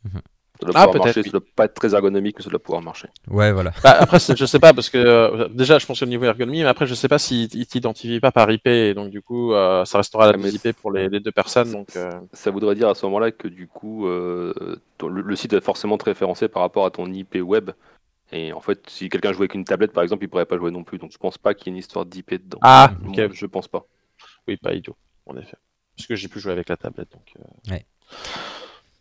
Mhm. 0.04 0.20
Ça 0.60 0.66
doit 0.66 0.74
ah, 0.76 0.86
pouvoir 0.86 1.06
marcher, 1.06 1.20
oui. 1.20 1.24
ça 1.24 1.32
doit 1.32 1.46
pas 1.56 1.64
être 1.64 1.74
très 1.74 1.92
ergonomique, 1.92 2.36
mais 2.38 2.44
ça 2.44 2.50
doit 2.50 2.60
pouvoir 2.60 2.82
marcher. 2.82 3.08
Ouais, 3.28 3.50
voilà. 3.50 3.72
Bah, 3.82 3.96
après, 3.98 4.18
je 4.20 4.44
sais 4.44 4.60
pas, 4.60 4.72
parce 4.72 4.90
que 4.90 4.98
euh, 4.98 5.48
déjà, 5.48 5.78
je 5.80 5.86
pense 5.86 6.00
au 6.02 6.06
niveau 6.06 6.24
ergonomie, 6.24 6.62
mais 6.62 6.68
après, 6.68 6.86
je 6.86 6.94
sais 6.94 7.08
pas 7.08 7.18
s'il 7.18 7.50
si 7.50 7.66
t'identifie 7.66 8.20
pas 8.20 8.30
par 8.30 8.48
IP, 8.48 8.68
et 8.68 8.94
donc 8.94 9.10
du 9.10 9.22
coup, 9.22 9.54
euh, 9.54 9.84
ça 9.84 9.98
restera 9.98 10.30
la 10.30 10.36
même 10.36 10.46
IP 10.46 10.72
pour 10.80 10.92
les, 10.92 11.08
les, 11.08 11.18
deux 11.18 11.32
personnes. 11.32 11.72
Donc, 11.72 11.96
euh... 11.96 12.12
Ça 12.32 12.52
voudrait 12.52 12.76
dire 12.76 12.88
à 12.88 12.94
ce 12.94 13.04
moment-là 13.06 13.32
que 13.32 13.48
du 13.48 13.66
coup, 13.66 14.06
euh, 14.06 14.76
ton, 14.98 15.08
le, 15.08 15.22
le, 15.22 15.36
site 15.36 15.52
est 15.52 15.60
forcément 15.60 15.98
très 15.98 16.12
référencé 16.12 16.46
par 16.46 16.62
rapport 16.62 16.86
à 16.86 16.90
ton 16.90 17.12
IP 17.12 17.38
web. 17.42 17.70
Et 18.30 18.52
en 18.52 18.60
fait, 18.60 18.80
si 18.88 19.08
quelqu'un 19.08 19.32
jouait 19.32 19.42
avec 19.42 19.54
une 19.54 19.64
tablette, 19.64 19.92
par 19.92 20.02
exemple, 20.02 20.24
il 20.24 20.28
pourrait 20.28 20.46
pas 20.46 20.56
jouer 20.56 20.70
non 20.70 20.84
plus. 20.84 20.98
Donc 20.98 21.12
je 21.12 21.18
pense 21.18 21.38
pas 21.38 21.54
qu'il 21.54 21.66
y 21.66 21.70
ait 21.70 21.74
une 21.74 21.78
histoire 21.78 22.06
d'IP 22.06 22.30
dedans. 22.34 22.58
Ah, 22.62 22.92
okay. 23.08 23.28
je 23.32 23.46
pense 23.46 23.68
pas. 23.68 23.86
Oui, 24.48 24.56
pas 24.56 24.72
idiot, 24.72 24.96
en 25.26 25.36
effet. 25.36 25.56
Parce 25.96 26.06
que 26.06 26.16
j'ai 26.16 26.28
pu 26.28 26.40
jouer 26.40 26.52
avec 26.52 26.68
la 26.68 26.76
tablette. 26.76 27.12
Donc, 27.12 27.32
euh... 27.38 27.72
ouais. 27.72 27.86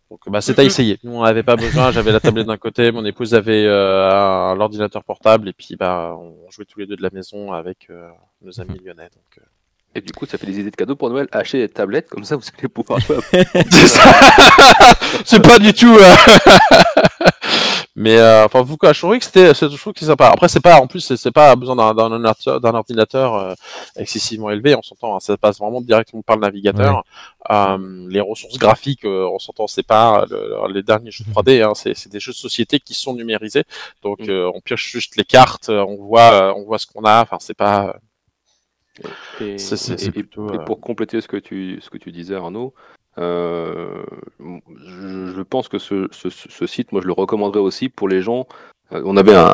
donc 0.10 0.20
bah, 0.28 0.42
c'est 0.42 0.60
à 0.60 0.64
essayer. 0.64 1.00
Nous, 1.04 1.14
on 1.14 1.24
n'avait 1.24 1.44
pas 1.44 1.56
besoin. 1.56 1.92
J'avais 1.92 2.12
la 2.12 2.20
tablette 2.20 2.48
d'un 2.48 2.58
côté, 2.58 2.92
mon 2.92 3.06
épouse 3.06 3.34
avait 3.34 3.66
euh, 3.66 4.56
l'ordinateur 4.56 5.04
portable, 5.04 5.50
et 5.50 5.54
puis 5.54 5.76
bah, 5.76 6.16
on 6.18 6.50
jouait 6.50 6.66
tous 6.66 6.80
les 6.80 6.86
deux 6.86 6.96
de 6.96 7.04
la 7.04 7.10
maison 7.12 7.54
avec 7.54 7.88
euh, 7.90 8.10
nos 8.42 8.60
amis 8.60 8.80
lyonnais. 8.80 9.10
Donc, 9.16 9.40
euh. 9.40 9.42
et 9.96 10.02
du 10.02 10.12
coup, 10.14 10.26
ça 10.26 10.38
fait 10.38 10.46
des 10.46 10.60
idées 10.60 10.72
de 10.72 10.76
cadeaux 10.76 10.96
pour 10.96 11.10
Noël. 11.10 11.28
Acheter 11.32 11.60
des 11.60 11.70
tablettes, 11.70 12.10
comme 12.10 12.24
ça, 12.24 12.36
vous 12.36 12.44
allez 12.58 12.68
pouvoir 12.68 13.00
jouer. 13.00 13.18
c'est 15.26 15.42
pas 15.42 15.60
du 15.60 15.74
tout. 15.74 15.98
Mais 18.02 18.18
euh, 18.18 18.46
enfin, 18.46 18.64
vous, 18.64 18.78
que 18.78 18.92
c'était, 19.22 19.54
je 19.54 19.78
trouve 19.78 19.94
que 19.94 20.00
c'est 20.00 20.08
sympa. 20.08 20.30
Après, 20.30 20.48
c'est 20.48 20.60
pas, 20.60 20.82
en 20.82 20.88
plus, 20.88 21.14
c'est 21.16 21.32
pas 21.32 21.56
besoin 21.56 21.76
d'un 21.76 22.12
ordinateur, 22.12 22.60
d'un 22.60 22.74
ordinateur 22.74 23.36
euh, 23.36 23.54
excessivement 23.96 24.50
élevé. 24.50 24.74
On 24.74 24.82
s'entend, 24.82 25.16
hein, 25.16 25.20
ça 25.20 25.38
passe 25.38 25.60
vraiment 25.60 25.82
directement 25.82 26.24
par 26.24 26.36
le 26.36 26.42
navigateur. 26.42 27.04
Ouais. 27.48 27.56
Euh, 27.56 28.08
les 28.10 28.20
ressources 28.20 28.58
graphiques, 28.58 29.06
euh, 29.06 29.30
on 29.32 29.38
s'entend, 29.38 29.68
c'est 29.68 29.86
pas 29.86 30.26
le, 30.32 30.74
les 30.74 30.82
derniers 30.82 31.12
jeux 31.12 31.26
3D. 31.26 31.62
Hein, 31.62 31.74
c'est 31.76 32.12
des 32.12 32.20
jeux 32.20 32.32
de 32.32 32.38
société 32.38 32.80
qui 32.80 32.96
sont 32.96 33.14
numérisés. 33.14 33.66
Donc, 34.02 34.22
mmh. 34.22 34.50
on 34.56 34.62
pioche 34.62 34.92
juste 34.92 35.16
les 35.16 35.24
cartes, 35.24 35.70
on 35.70 35.98
voit, 35.98 36.58
on 36.58 36.64
voit 36.64 36.80
ce 36.80 36.88
qu'on 36.88 37.06
a. 37.06 37.22
Enfin, 37.22 37.38
c'est 37.40 37.54
pas. 37.54 37.98
Et, 39.40 39.60
c 39.60 39.76
est, 39.76 39.78
c 39.78 39.94
est, 39.94 40.18
et, 40.18 40.20
et, 40.20 40.24
pour 40.66 40.82
compléter 40.82 41.22
ce 41.22 41.28
que 41.28 41.38
tu, 41.38 41.80
ce 41.84 41.92
que 41.92 42.00
tu 42.00 42.12
disais, 42.12 42.34
Arnaud. 42.34 42.74
Euh, 43.18 44.04
je, 44.40 45.34
je, 45.36 45.42
pense 45.42 45.68
que 45.68 45.78
ce, 45.80 46.08
ce, 46.12 46.30
ce, 46.30 46.66
site, 46.66 46.92
moi, 46.92 47.02
je 47.02 47.08
le 47.08 47.14
recommanderais 47.14 47.60
aussi 47.60 47.90
pour 47.90 48.08
les 48.08 48.22
gens. 48.22 48.48
Euh, 48.94 49.02
on 49.06 49.18
avait 49.18 49.36
un, 49.36 49.54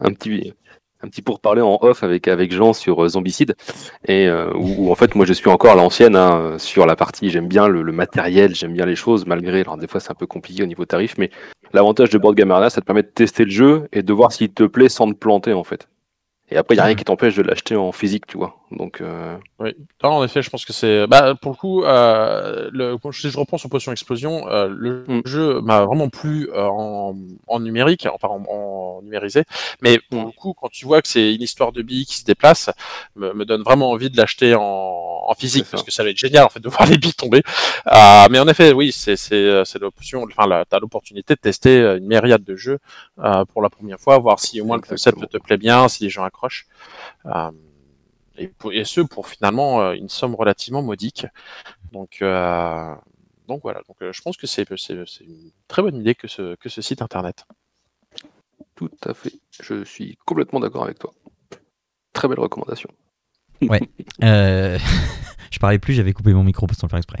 un 0.00 0.12
petit 0.12 0.52
un 1.02 1.08
petit 1.08 1.20
pourparler 1.20 1.60
en 1.60 1.78
off 1.82 2.02
avec 2.02 2.26
avec 2.26 2.52
Jean 2.52 2.72
sur 2.72 3.04
euh, 3.04 3.08
Zombicide 3.08 3.54
et 4.08 4.26
euh, 4.26 4.50
où, 4.54 4.86
où, 4.86 4.90
en 4.90 4.94
fait 4.94 5.14
moi 5.14 5.26
je 5.26 5.34
suis 5.34 5.50
encore 5.50 5.72
à 5.72 5.74
l'ancienne 5.74 6.16
hein, 6.16 6.56
sur 6.58 6.86
la 6.86 6.96
partie 6.96 7.28
j'aime 7.28 7.48
bien 7.48 7.68
le, 7.68 7.82
le 7.82 7.92
matériel 7.92 8.54
j'aime 8.54 8.72
bien 8.72 8.86
les 8.86 8.96
choses 8.96 9.26
malgré 9.26 9.60
alors 9.60 9.76
des 9.76 9.88
fois 9.88 10.00
c'est 10.00 10.10
un 10.10 10.14
peu 10.14 10.26
compliqué 10.26 10.62
au 10.62 10.66
niveau 10.66 10.86
tarif 10.86 11.16
mais 11.18 11.30
l'avantage 11.74 12.08
de 12.08 12.16
Board 12.16 12.34
Game 12.34 12.50
Arena 12.50 12.70
ça 12.70 12.80
te 12.80 12.86
permet 12.86 13.02
de 13.02 13.08
tester 13.08 13.44
le 13.44 13.50
jeu 13.50 13.88
et 13.92 14.02
de 14.02 14.12
voir 14.14 14.32
s'il 14.32 14.50
te 14.50 14.64
plaît 14.64 14.88
sans 14.88 15.06
te 15.12 15.18
planter 15.18 15.52
en 15.52 15.64
fait 15.64 15.86
et 16.50 16.56
après, 16.56 16.74
il 16.74 16.78
n'y 16.78 16.82
a 16.82 16.84
rien 16.84 16.94
qui 16.94 17.04
t'empêche 17.04 17.34
de 17.34 17.42
l'acheter 17.42 17.74
en 17.74 17.90
physique, 17.90 18.26
tu 18.26 18.38
vois. 18.38 18.56
Donc, 18.72 19.00
euh... 19.00 19.36
Oui, 19.60 19.74
non, 20.02 20.10
en 20.10 20.24
effet, 20.24 20.42
je 20.42 20.50
pense 20.50 20.64
que 20.64 20.72
c'est. 20.72 21.06
Bah, 21.06 21.34
pour 21.34 21.52
le 21.52 21.56
coup, 21.56 21.84
euh, 21.84 22.68
le... 22.72 22.96
si 23.12 23.30
je 23.30 23.38
reprends 23.38 23.58
sur 23.58 23.70
Potion 23.70 23.92
Explosion, 23.92 24.48
euh, 24.48 24.68
le 24.68 25.04
mm. 25.06 25.22
jeu 25.24 25.60
m'a 25.60 25.84
vraiment 25.84 26.08
plu 26.08 26.48
euh, 26.52 26.66
en... 26.66 27.16
en, 27.46 27.60
numérique, 27.60 28.08
enfin 28.12 28.28
en, 28.28 28.42
en 28.48 29.02
numérisé. 29.02 29.44
Mais 29.82 30.00
pour 30.10 30.22
mm. 30.22 30.26
le 30.26 30.32
coup, 30.32 30.54
quand 30.54 30.68
tu 30.68 30.84
vois 30.84 31.00
que 31.00 31.08
c'est 31.08 31.34
une 31.34 31.42
histoire 31.42 31.70
de 31.70 31.82
billes 31.82 32.06
qui 32.06 32.16
se 32.16 32.24
déplace, 32.24 32.70
me, 33.14 33.32
me 33.34 33.44
donne 33.44 33.62
vraiment 33.62 33.90
envie 33.90 34.10
de 34.10 34.16
l'acheter 34.16 34.54
en... 34.56 34.62
en, 34.62 35.34
physique 35.34 35.66
parce 35.70 35.82
que 35.82 35.92
ça 35.92 36.02
va 36.02 36.10
être 36.10 36.18
génial 36.18 36.44
en 36.44 36.48
fait 36.48 36.60
de 36.60 36.68
voir 36.70 36.86
les 36.86 36.98
billes 36.98 37.14
tomber. 37.14 37.42
Euh, 37.86 38.26
mais 38.30 38.40
en 38.40 38.48
effet, 38.48 38.72
oui, 38.72 38.90
c'est 38.90 39.14
l'option. 39.80 40.24
Enfin, 40.24 40.64
tu 40.68 40.76
as 40.76 40.80
l'opportunité 40.80 41.34
de 41.34 41.40
tester 41.40 41.78
une 41.98 42.06
myriade 42.06 42.42
de 42.42 42.56
jeux 42.56 42.80
euh, 43.18 43.44
pour 43.44 43.62
la 43.62 43.70
première 43.70 44.00
fois, 44.00 44.18
voir 44.18 44.40
si 44.40 44.60
au 44.60 44.64
moins 44.64 44.78
Exactement. 44.78 45.20
le 45.20 45.26
concept 45.26 45.32
te 45.32 45.38
plaît 45.38 45.56
bien, 45.56 45.88
si 45.88 46.04
les 46.04 46.10
gens 46.10 46.24
accroche. 46.24 46.66
Euh, 47.26 47.50
et, 48.38 48.48
pour, 48.48 48.72
et, 48.72 48.84
ce, 48.84 49.00
pour 49.00 49.28
finalement 49.28 49.80
euh, 49.80 49.92
une 49.92 50.08
somme 50.08 50.34
relativement 50.34 50.82
modique. 50.82 51.26
Donc, 51.92 52.18
euh, 52.22 52.94
donc 53.48 53.62
voilà, 53.62 53.80
donc, 53.86 53.96
je 54.00 54.22
pense 54.22 54.36
que 54.36 54.46
c'est 54.46 54.68
une 54.70 55.50
très 55.68 55.82
bonne 55.82 55.96
idée 55.96 56.14
que 56.14 56.28
ce, 56.28 56.54
que 56.56 56.68
ce 56.68 56.82
site 56.82 57.02
internet. 57.02 57.44
Tout 58.74 58.90
à 59.04 59.14
fait. 59.14 59.32
Je 59.62 59.84
suis 59.84 60.18
complètement 60.26 60.60
d'accord 60.60 60.84
avec 60.84 60.98
toi. 60.98 61.12
Très 62.12 62.28
belle 62.28 62.40
recommandation. 62.40 62.90
Ouais. 63.62 63.80
Euh, 64.22 64.78
je 65.56 65.58
parlais 65.58 65.78
plus, 65.78 65.94
j'avais 65.94 66.12
coupé 66.12 66.34
mon 66.34 66.44
micro 66.44 66.66
pour 66.66 66.76
s'en 66.76 66.86
faire 66.86 66.98
exprès. 66.98 67.20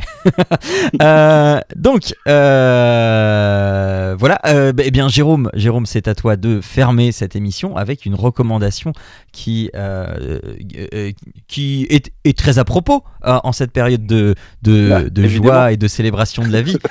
euh, 1.02 1.58
donc, 1.74 2.14
euh, 2.28 4.14
voilà. 4.18 4.38
Bah, 4.44 4.82
eh 4.84 4.90
bien, 4.90 5.08
Jérôme, 5.08 5.48
Jérôme, 5.54 5.86
c'est 5.86 6.06
à 6.06 6.14
toi 6.14 6.36
de 6.36 6.60
fermer 6.60 7.12
cette 7.12 7.34
émission 7.34 7.78
avec 7.78 8.04
une 8.04 8.14
recommandation 8.14 8.92
qui, 9.32 9.70
euh, 9.74 10.38
qui 11.48 11.86
est, 11.88 12.12
est, 12.26 12.36
très 12.36 12.58
à 12.58 12.64
propos 12.64 13.04
en 13.22 13.52
cette 13.52 13.72
période 13.72 14.04
de, 14.04 14.34
de, 14.60 14.88
Là, 14.88 15.02
de 15.04 15.28
joie 15.28 15.72
et 15.72 15.78
de 15.78 15.88
célébration 15.88 16.42
de 16.42 16.52
la 16.52 16.60
vie. 16.60 16.76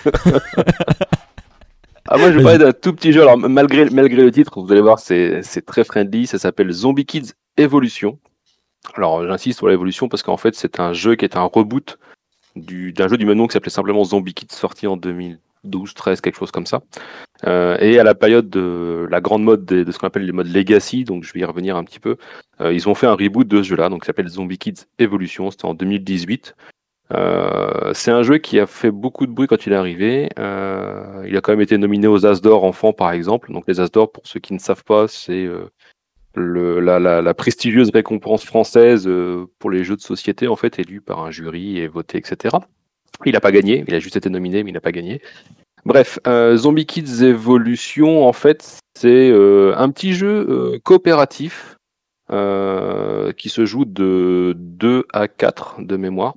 Ah, 2.08 2.19
moi, 2.19 2.31
je 2.31 2.38
vais 2.38 2.43
parler 2.43 2.60
d'un 2.60 2.71
tout 2.71 2.93
petit 2.93 3.12
jeu. 3.12 3.23
Alors, 3.23 3.36
malgré, 3.36 3.89
malgré 3.89 4.21
le 4.21 4.29
titre, 4.29 4.62
vous 4.62 4.71
allez 4.71 4.79
voir, 4.79 4.99
c'est 4.99 5.41
très 5.65 5.84
friendly. 5.84 6.27
Ça 6.27 6.38
s'appelle 6.38 6.71
Zombie 6.71 7.03
Kids 7.03 7.31
Evolution. 7.58 8.19
Alors 8.93 9.28
j'insiste 9.28 9.60
sur 9.60 9.67
l'évolution 9.67 10.08
parce 10.08 10.24
qu'en 10.24 10.38
fait 10.38 10.56
c'est 10.56 10.80
un 10.80 10.93
jeu 10.93 11.15
qui 11.15 11.26
est 11.26 11.36
un 11.36 11.43
reboot 11.43 11.98
d'un 12.56 13.08
jeu 13.08 13.17
du 13.17 13.26
même 13.26 13.38
nom 13.38 13.48
qui 13.48 13.54
s'appelait 13.54 13.69
simplement 13.69 14.04
Zombie 14.04 14.34
Kids, 14.34 14.56
sorti 14.56 14.88
en 14.88 14.98
2012, 14.98 15.93
13, 15.93 16.21
quelque 16.21 16.38
chose 16.38 16.52
comme 16.52 16.65
ça. 16.65 16.82
Euh, 17.45 17.78
et 17.80 18.00
à 18.00 18.04
la 18.04 18.15
période 18.15 18.50
de 18.50 19.08
la 19.10 19.21
grande 19.21 19.43
mode 19.43 19.65
de, 19.65 19.91
ce 19.91 20.00
qu'on 20.00 20.08
appelle 20.08 20.26
les 20.26 20.32
modes 20.32 20.48
Legacy, 20.48 21.04
donc 21.04 21.24
je 21.24 21.34
vais 21.34 21.41
y 21.41 21.45
revenir 21.45 21.76
un 21.76 21.84
petit 21.84 22.00
peu, 22.00 22.17
euh, 22.62 22.74
ils 22.74 22.88
ont 22.88 22.95
fait 22.95 23.08
un 23.08 23.13
reboot 23.13 23.48
de 23.48 23.62
ce 23.62 23.67
jeu-là, 23.69 23.89
donc 23.89 24.04
qui 24.04 24.08
s'appelle 24.08 24.28
Zombie 24.28 24.58
Kids 24.58 24.86
Evolution, 25.00 25.52
c'était 25.52 25.65
en 25.65 25.74
2018. 25.74 26.56
Euh, 27.13 27.93
c'est 27.93 28.10
un 28.10 28.24
jeu 28.24 28.39
qui 28.39 28.60
a 28.60 28.65
fait 28.65 28.89
beaucoup 28.89 29.28
de 29.28 29.32
bruit 29.32 29.48
quand 29.48 29.67
il 29.67 29.74
est 29.74 29.76
arrivé. 29.76 30.30
il 30.38 31.38
a 31.38 31.41
quand 31.41 31.52
même 31.52 31.62
été 31.62 31.78
nominé 31.78 32.08
aux 32.08 32.26
As 32.26 32.41
d'or 32.41 32.63
enfants, 32.63 32.93
par 32.93 33.12
exemple. 33.12 33.52
Donc 33.52 33.65
les 33.67 33.80
As 33.80 33.91
d'or, 33.91 34.12
pour 34.12 34.26
ceux 34.26 34.39
qui 34.39 34.54
ne 34.54 34.60
savent 34.60 34.84
pas, 34.84 35.08
c'est 35.08 35.48
la, 36.36 37.34
prestigieuse 37.34 37.89
récompense 37.91 38.43
française 38.43 39.10
pour 39.60 39.69
les 39.69 39.84
jeux 39.84 39.95
de 39.95 40.02
société, 40.02 40.48
en 40.48 40.56
fait, 40.56 40.80
élue 40.80 41.02
par 41.02 41.19
un 41.19 41.32
jury 41.32 41.80
et 41.80 41.88
votée, 41.88 42.17
etc. 42.17 42.58
Il 43.26 43.34
n'a 43.34 43.39
pas 43.39 43.52
gagné, 43.52 43.84
il 43.88 43.95
a 43.95 44.00
juste 44.00 44.17
été 44.17 44.30
nominé, 44.30 44.63
mais 44.63 44.71
il 44.71 44.74
n'a 44.74 44.82
pas 44.82 44.91
gagné. 44.91 45.21
Bref, 45.86 46.19
euh, 46.26 46.58
Zombie 46.58 46.88
Kids 46.88 47.24
Evolution, 47.24 48.28
en 48.28 48.34
fait, 48.34 48.80
c'est 48.95 49.30
euh, 49.30 49.76
un 49.78 49.89
petit 49.91 50.13
jeu 50.13 50.48
euh, 50.50 50.80
coopératif 50.84 51.78
qui 53.38 53.50
se 53.50 53.65
joue 53.65 53.86
de 53.86 54.56
2 54.58 55.06
à 55.13 55.28
4 55.28 55.76
de 55.82 55.95
mémoire. 55.95 56.34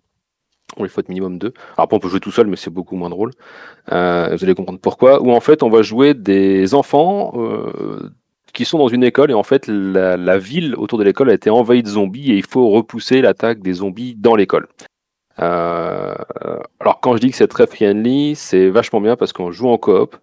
il 0.79 0.89
faut 0.89 1.01
être 1.01 1.09
minimum 1.09 1.39
2. 1.39 1.55
Alors, 1.79 1.89
on 1.91 1.99
peut 1.99 2.11
jouer 2.11 2.21
tout 2.21 2.31
seul, 2.31 2.47
mais 2.47 2.57
c'est 2.57 2.71
beaucoup 2.71 2.95
moins 2.95 3.09
drôle. 3.09 3.31
vous 3.87 3.95
allez 3.95 4.55
comprendre 4.55 4.81
pourquoi. 4.81 5.23
Où 5.23 5.33
en 5.33 5.41
fait, 5.41 5.63
on 5.63 5.71
va 5.71 5.81
jouer 5.81 6.13
des 6.13 6.75
enfants 6.75 7.33
qui 8.53 8.65
sont 8.65 8.79
dans 8.79 8.89
une 8.89 9.05
école 9.05 9.31
et 9.31 9.35
en 9.35 9.43
fait, 9.43 9.67
la, 9.69 10.39
ville 10.39 10.75
autour 10.77 10.99
de 10.99 11.05
l'école 11.05 11.31
a 11.31 11.35
été 11.35 11.51
envahie 11.51 11.83
de 11.83 11.89
zombies 11.89 12.33
et 12.33 12.37
il 12.37 12.47
faut 12.47 12.71
repousser 12.71 13.21
l'attaque 13.21 13.61
des 13.61 13.75
zombies 13.75 14.15
dans 14.17 14.35
l'école. 14.35 14.69
Euh, 15.41 16.15
alors 16.81 17.01
quand 17.01 17.15
je 17.15 17.21
dis 17.21 17.31
que 17.31 17.37
c'est 17.37 17.49
très 17.49 17.67
friendly, 17.67 18.35
c'est 18.35 18.69
vachement 18.69 19.01
bien 19.01 19.17
parce 19.17 19.33
qu'on 19.33 19.51
joue 19.51 19.69
en 19.69 19.79
coop. 19.79 20.17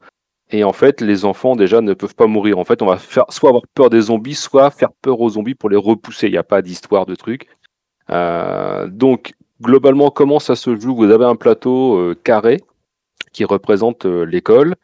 Et 0.52 0.64
en 0.64 0.74
fait, 0.74 1.02
les 1.02 1.26
enfants 1.26 1.56
déjà 1.56 1.82
ne 1.82 1.94
peuvent 1.94 2.16
pas 2.16 2.28
mourir. 2.28 2.60
En 2.60 2.66
fait, 2.66 2.82
on 2.82 2.86
va 2.86 2.98
faire 2.98 3.26
soit 3.30 3.50
avoir 3.50 3.64
peur 3.74 3.90
des 3.90 4.02
zombies, 4.02 4.36
soit 4.36 4.70
faire 4.70 4.92
peur 5.02 5.20
aux 5.20 5.30
zombies 5.30 5.56
pour 5.56 5.70
les 5.70 5.78
repousser. 5.78 6.28
Il 6.28 6.32
n'y 6.32 6.38
a 6.38 6.44
pas 6.44 6.62
d'histoire 6.62 7.06
de 7.08 7.16
truc. 7.16 7.48
Euh, 8.12 8.88
donc, 8.88 9.34
globalement, 9.62 10.12
comment 10.12 10.40
ça 10.40 10.56
se 10.56 10.80
joue? 10.80 10.96
Vous 10.96 11.10
avez 11.10 11.26
un 11.26 11.36
plateau 11.36 11.98
euh, 11.98 12.16
carré 12.24 12.62
qui 13.34 13.44
représente 13.44 14.06
l'école. 14.06 14.76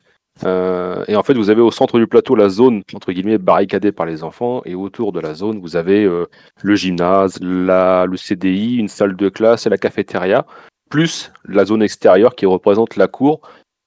Euh, 0.46 1.04
et 1.08 1.16
en 1.16 1.24
fait, 1.24 1.34
vous 1.34 1.50
avez 1.50 1.62
au 1.62 1.72
centre 1.72 2.00
du 2.00 2.08
plateau 2.08 2.36
la 2.36 2.50
zone, 2.50 2.84
entre 2.94 3.12
guillemets, 3.12 3.38
barricadée 3.38 3.92
par 3.92 4.06
les 4.06 4.24
enfants. 4.24 4.62
Et 4.66 4.76
autour 4.76 5.12
de 5.12 5.20
la 5.20 5.34
zone, 5.34 5.60
vous 5.60 5.76
avez 5.76 6.04
euh, 6.04 6.26
le 6.62 6.76
gymnase, 6.76 7.40
la, 7.42 8.06
le 8.06 8.18
CDI, 8.18 8.78
une 8.78 8.88
salle 8.88 9.16
de 9.16 9.30
classe 9.30 9.66
et 9.66 9.70
la 9.70 9.78
cafétéria, 9.78 10.46
plus 10.90 11.32
la 11.46 11.66
zone 11.66 11.84
extérieure 11.84 12.36
qui 12.36 12.46
représente 12.46 12.96
la 12.96 13.08
cour. 13.08 13.42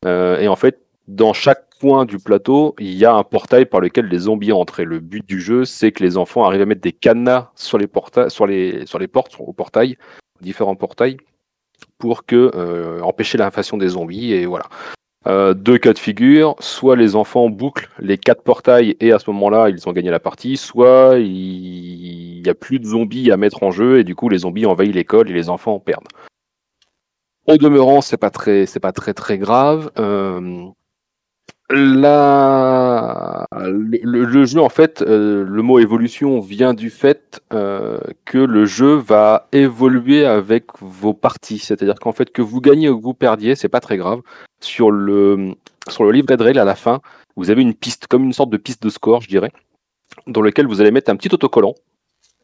Euh, 0.05 0.39
et 0.39 0.49
en 0.49 0.57
fait, 0.57 0.81
dans 1.09 1.33
chaque 1.33 1.65
coin 1.81 2.05
du 2.05 2.19
plateau, 2.19 2.75
il 2.79 2.95
y 2.95 3.05
a 3.05 3.15
un 3.15 3.25
portail 3.25 3.67
par 3.67 3.81
lequel 3.81 4.07
les 4.07 4.19
zombies 4.19 4.53
entrent. 4.53 4.81
Et 4.81 4.85
le 4.85 5.01
but 5.01 5.27
du 5.27 5.41
jeu, 5.41 5.65
c'est 5.65 5.93
que 5.93 6.03
les 6.03 6.17
enfants 6.17 6.45
arrivent 6.45 6.63
à 6.63 6.67
mettre 6.67 6.81
des 6.81 6.93
cadenas 6.93 7.51
sur 7.55 7.79
les, 7.79 7.89
sur 8.29 8.47
les, 8.47 8.87
sur 8.87 8.99
les 8.99 9.09
portes, 9.09 9.37
au 9.39 9.53
portail, 9.53 9.99
différents 10.41 10.77
portails, 10.77 11.19
pour 11.99 12.25
que 12.25 13.01
empêcher 13.03 13.37
l'invasion 13.37 13.77
des 13.77 13.89
zombies. 13.89 14.33
Et 14.33 14.47
voilà. 14.47 14.67
Euh, 15.27 15.55
deux 15.55 15.79
cas 15.79 15.95
de 15.95 15.99
figure, 15.99 16.55
soit 16.61 16.97
les 16.97 17.17
enfants 17.17 17.49
bouclent 17.49 17.89
les 17.99 18.19
quatre 18.19 18.43
portails 18.43 18.95
et 19.01 19.13
à 19.13 19.19
ce 19.19 19.31
moment-là 19.31 19.71
ils 19.71 19.89
ont 19.89 19.93
gagné 19.93 20.11
la 20.11 20.21
partie, 20.21 20.59
soit 20.59 21.19
il 21.19 22.43
n'y 22.43 22.49
a 22.49 22.55
plus 22.55 22.79
de 22.79 22.85
zombies 22.85 23.31
à 23.31 23.39
mettre 23.39 23.63
en 23.63 23.71
jeu 23.71 23.99
et 23.99 24.05
du 24.05 24.15
coup 24.15 24.29
les 24.29 24.39
zombies 24.39 24.67
envahissent 24.67 24.95
l'école 24.95 25.31
et 25.31 25.33
les 25.33 25.49
enfants 25.49 25.79
perdent. 25.79 26.09
Au 27.47 27.57
demeurant, 27.57 28.01
c'est 28.01 28.17
pas 28.17 28.31
très, 28.31 28.65
c'est 28.67 28.81
pas 28.81 28.93
très 28.93 29.13
très 29.13 29.37
grave. 29.37 29.91
Euh, 29.99 30.67
la... 31.71 33.47
le, 33.53 34.45
jeu, 34.45 34.61
en 34.61 34.69
fait, 34.69 35.03
euh, 35.03 35.45
le 35.47 35.63
mot 35.63 35.79
évolution 35.79 36.41
vient 36.41 36.75
du 36.75 36.91
fait 36.91 37.41
euh, 37.53 37.99
que 38.25 38.39
le 38.39 38.65
jeu 38.67 38.95
va 38.95 39.49
évoluer 39.53 40.27
avec 40.27 40.67
vos 40.81 41.15
parties. 41.15 41.59
C'est-à-dire 41.59 41.95
qu'en 41.95 42.13
fait, 42.13 42.31
que 42.31 42.43
vous 42.43 42.61
gagnez 42.61 42.89
ou 42.89 42.99
que 42.99 43.03
vous 43.03 43.15
perdiez, 43.15 43.55
c'est 43.55 43.69
pas 43.69 43.81
très 43.81 43.97
grave. 43.97 44.21
Sur 44.61 44.91
le, 44.91 45.55
sur 45.89 46.05
le 46.05 46.13
livret 46.13 46.37
de 46.37 46.43
règles, 46.43 46.59
à 46.59 46.65
la 46.65 46.75
fin, 46.75 47.01
vous 47.37 47.51
avez 47.51 47.63
une 47.63 47.75
piste, 47.75 48.07
comme 48.07 48.25
une 48.25 48.33
sorte 48.33 48.51
de 48.51 48.57
piste 48.57 48.83
de 48.83 48.91
score, 48.91 49.23
je 49.23 49.29
dirais, 49.29 49.53
dans 50.27 50.41
lequel 50.41 50.67
vous 50.67 50.81
allez 50.81 50.91
mettre 50.91 51.11
un 51.11 51.17
petit 51.17 51.33
autocollant 51.33 51.75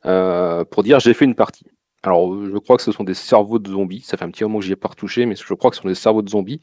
euh, 0.06 0.64
pour 0.64 0.82
dire 0.82 0.98
j'ai 0.98 1.14
fait 1.14 1.24
une 1.24 1.34
partie. 1.34 1.66
Alors, 2.02 2.34
je 2.46 2.56
crois 2.56 2.78
que 2.78 2.82
ce 2.82 2.92
sont 2.92 3.04
des 3.04 3.14
cerveaux 3.14 3.58
de 3.58 3.70
zombies. 3.70 4.00
Ça 4.00 4.16
fait 4.16 4.24
un 4.24 4.30
petit 4.30 4.42
moment 4.44 4.58
que 4.58 4.64
j'y 4.64 4.72
ai 4.72 4.76
pas 4.76 4.88
retouché, 4.88 5.26
mais 5.26 5.36
je 5.36 5.54
crois 5.54 5.70
que 5.70 5.76
ce 5.76 5.82
sont 5.82 5.88
des 5.88 5.94
cerveaux 5.94 6.22
de 6.22 6.30
zombies. 6.30 6.60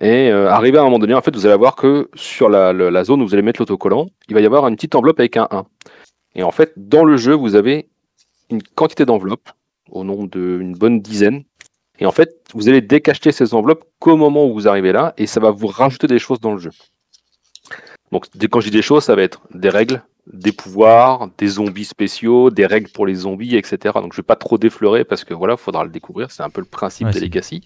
Et 0.00 0.30
euh, 0.30 0.50
arrivé 0.50 0.78
à 0.78 0.82
un 0.82 0.84
moment 0.84 0.98
donné, 0.98 1.14
en 1.14 1.22
fait, 1.22 1.34
vous 1.34 1.46
allez 1.46 1.56
voir 1.56 1.74
que 1.74 2.10
sur 2.14 2.48
la, 2.48 2.72
la, 2.72 3.04
zone 3.04 3.22
où 3.22 3.26
vous 3.26 3.34
allez 3.34 3.42
mettre 3.42 3.60
l'autocollant, 3.60 4.06
il 4.28 4.34
va 4.34 4.40
y 4.40 4.46
avoir 4.46 4.68
une 4.68 4.76
petite 4.76 4.94
enveloppe 4.94 5.18
avec 5.20 5.36
un 5.36 5.48
1. 5.50 5.64
Et 6.34 6.42
en 6.42 6.50
fait, 6.50 6.72
dans 6.76 7.04
le 7.04 7.16
jeu, 7.16 7.32
vous 7.32 7.54
avez 7.54 7.88
une 8.50 8.62
quantité 8.62 9.06
d'enveloppes, 9.06 9.48
au 9.90 10.04
nombre 10.04 10.28
d'une 10.28 10.74
bonne 10.74 11.00
dizaine. 11.00 11.44
Et 11.98 12.06
en 12.06 12.12
fait, 12.12 12.36
vous 12.52 12.68
allez 12.68 12.82
décacheter 12.82 13.32
ces 13.32 13.54
enveloppes 13.54 13.84
qu'au 13.98 14.16
moment 14.16 14.46
où 14.46 14.52
vous 14.52 14.68
arrivez 14.68 14.92
là, 14.92 15.14
et 15.16 15.26
ça 15.26 15.40
va 15.40 15.50
vous 15.50 15.66
rajouter 15.66 16.06
des 16.06 16.18
choses 16.18 16.40
dans 16.40 16.52
le 16.52 16.60
jeu. 16.60 16.70
Donc, 18.12 18.26
quand 18.50 18.60
je 18.60 18.68
dis 18.68 18.76
des 18.76 18.82
choses, 18.82 19.04
ça 19.04 19.16
va 19.16 19.22
être 19.22 19.40
des 19.54 19.70
règles, 19.70 20.02
des 20.32 20.52
pouvoirs, 20.52 21.28
des 21.38 21.48
zombies 21.48 21.84
spéciaux, 21.84 22.50
des 22.50 22.66
règles 22.66 22.90
pour 22.90 23.06
les 23.06 23.14
zombies, 23.14 23.56
etc. 23.56 23.94
Donc, 23.94 24.12
je 24.12 24.18
vais 24.18 24.26
pas 24.26 24.36
trop 24.36 24.58
défleurer 24.58 25.04
parce 25.04 25.24
que 25.24 25.34
voilà, 25.34 25.56
faudra 25.56 25.84
le 25.84 25.90
découvrir. 25.90 26.30
C'est 26.30 26.42
un 26.42 26.50
peu 26.50 26.60
le 26.60 26.66
principe 26.66 27.08
des 27.08 27.20
Legacy. 27.20 27.62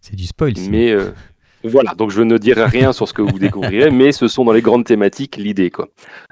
C'est 0.00 0.16
du 0.16 0.26
spoil. 0.26 0.54
Mais 0.70 0.90
euh, 0.90 1.12
voilà, 1.64 1.94
donc 1.94 2.10
je 2.10 2.22
ne 2.22 2.38
dirai 2.38 2.64
rien 2.64 2.92
sur 2.92 3.06
ce 3.06 3.12
que 3.12 3.22
vous 3.22 3.38
découvrirez, 3.38 3.90
mais 3.92 4.12
ce 4.12 4.28
sont 4.28 4.44
dans 4.44 4.52
les 4.52 4.62
grandes 4.62 4.84
thématiques 4.84 5.36
l'idée. 5.36 5.70
quoi. 5.70 5.88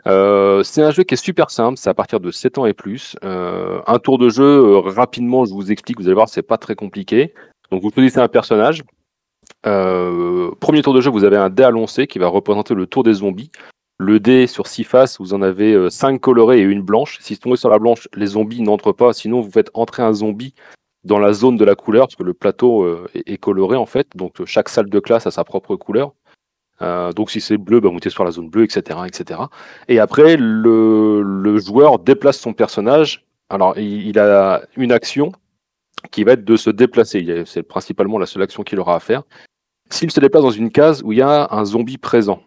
Euh, 0.06 0.62
c'est 0.62 0.82
un 0.82 0.90
jeu 0.90 1.04
qui 1.04 1.14
est 1.14 1.22
super 1.22 1.50
simple, 1.50 1.78
c'est 1.78 1.90
à 1.90 1.94
partir 1.94 2.20
de 2.20 2.30
7 2.30 2.58
ans 2.58 2.66
et 2.66 2.74
plus. 2.74 3.16
Euh, 3.24 3.80
un 3.86 3.98
tour 3.98 4.18
de 4.18 4.28
jeu, 4.28 4.44
euh, 4.44 4.78
rapidement, 4.80 5.44
je 5.44 5.52
vous 5.52 5.70
explique, 5.70 5.98
vous 6.00 6.06
allez 6.06 6.14
voir, 6.14 6.28
c'est 6.28 6.42
pas 6.42 6.58
très 6.58 6.74
compliqué. 6.74 7.34
Donc 7.70 7.82
vous 7.82 7.90
choisissez 7.90 8.18
un 8.18 8.28
personnage. 8.28 8.82
premier 9.62 10.82
tour 10.82 10.94
de 10.94 11.00
jeu, 11.00 11.10
vous 11.10 11.24
avez 11.24 11.36
un 11.36 11.50
dé 11.50 11.62
à 11.62 11.70
lancer 11.70 12.06
qui 12.06 12.18
va 12.18 12.26
représenter 12.26 12.74
le 12.74 12.86
tour 12.86 13.04
des 13.04 13.14
zombies. 13.14 13.50
Le 13.98 14.18
dé 14.18 14.46
sur 14.46 14.66
6 14.66 14.84
faces, 14.84 15.18
vous 15.20 15.34
en 15.34 15.42
avez 15.42 15.90
5 15.90 16.20
colorés 16.20 16.60
et 16.60 16.62
une 16.62 16.82
blanche. 16.82 17.18
Si 17.20 17.34
vous 17.34 17.40
tombez 17.40 17.56
sur 17.56 17.68
la 17.68 17.78
blanche, 17.78 18.08
les 18.14 18.26
zombies 18.26 18.62
n'entrent 18.62 18.92
pas. 18.92 19.12
Sinon, 19.12 19.40
vous 19.40 19.50
faites 19.50 19.70
entrer 19.74 20.02
un 20.02 20.14
zombie 20.14 20.54
dans 21.04 21.18
la 21.18 21.32
zone 21.32 21.56
de 21.56 21.64
la 21.64 21.74
couleur, 21.74 22.06
parce 22.06 22.16
que 22.16 22.22
le 22.22 22.34
plateau 22.34 22.82
euh, 22.82 23.08
est, 23.14 23.38
coloré 23.38 23.76
en 23.76 23.86
fait, 23.86 24.08
donc 24.14 24.44
chaque 24.44 24.68
salle 24.68 24.90
de 24.90 25.00
classe 25.00 25.26
a 25.26 25.30
sa 25.30 25.44
propre 25.44 25.76
couleur. 25.76 26.12
Euh, 26.82 27.12
donc 27.12 27.30
si 27.30 27.40
c'est 27.40 27.58
bleu, 27.58 27.80
bah, 27.80 27.90
mettez 27.92 28.10
sur 28.10 28.24
la 28.24 28.30
zone 28.30 28.48
bleue, 28.48 28.64
etc., 28.64 29.00
etc. 29.06 29.40
Et 29.88 29.98
après, 29.98 30.36
le, 30.38 31.58
joueur 31.58 31.98
déplace 31.98 32.38
son 32.38 32.52
personnage. 32.52 33.26
Alors, 33.48 33.76
il, 33.78 34.18
a 34.18 34.62
une 34.76 34.92
action 34.92 35.32
qui 36.10 36.24
va 36.24 36.32
être 36.32 36.44
de 36.44 36.56
se 36.56 36.70
déplacer. 36.70 37.42
C'est 37.46 37.62
principalement 37.62 38.18
la 38.18 38.26
seule 38.26 38.42
action 38.42 38.62
qu'il 38.62 38.78
aura 38.78 38.96
à 38.96 39.00
faire. 39.00 39.24
S'il 39.90 40.10
se 40.10 40.20
déplace 40.20 40.42
dans 40.42 40.50
une 40.50 40.70
case 40.70 41.02
où 41.02 41.12
il 41.12 41.18
y 41.18 41.22
a 41.22 41.48
un 41.50 41.64
zombie 41.64 41.98
présent, 41.98 42.40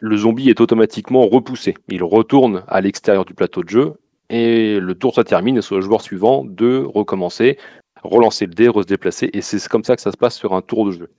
le 0.00 0.16
zombie 0.16 0.48
est 0.48 0.60
automatiquement 0.60 1.26
repoussé. 1.26 1.74
Il 1.88 2.02
retourne 2.02 2.64
à 2.68 2.80
l'extérieur 2.80 3.26
du 3.26 3.34
plateau 3.34 3.62
de 3.62 3.68
jeu 3.68 3.94
et 4.30 4.80
le 4.80 4.94
tour 4.94 5.14
se 5.14 5.20
termine 5.20 5.58
et 5.58 5.62
c'est 5.62 5.74
au 5.74 5.80
joueur 5.82 6.00
suivant 6.00 6.44
de 6.44 6.82
recommencer 6.94 7.58
relancer 8.02 8.46
le 8.46 8.54
dé, 8.54 8.70
se 8.74 8.86
déplacer, 8.86 9.30
et 9.32 9.40
c'est 9.40 9.66
comme 9.68 9.84
ça 9.84 9.96
que 9.96 10.02
ça 10.02 10.12
se 10.12 10.16
passe 10.16 10.36
sur 10.36 10.54
un 10.54 10.62
tour 10.62 10.86
de 10.86 10.92
jeu. 10.92 11.10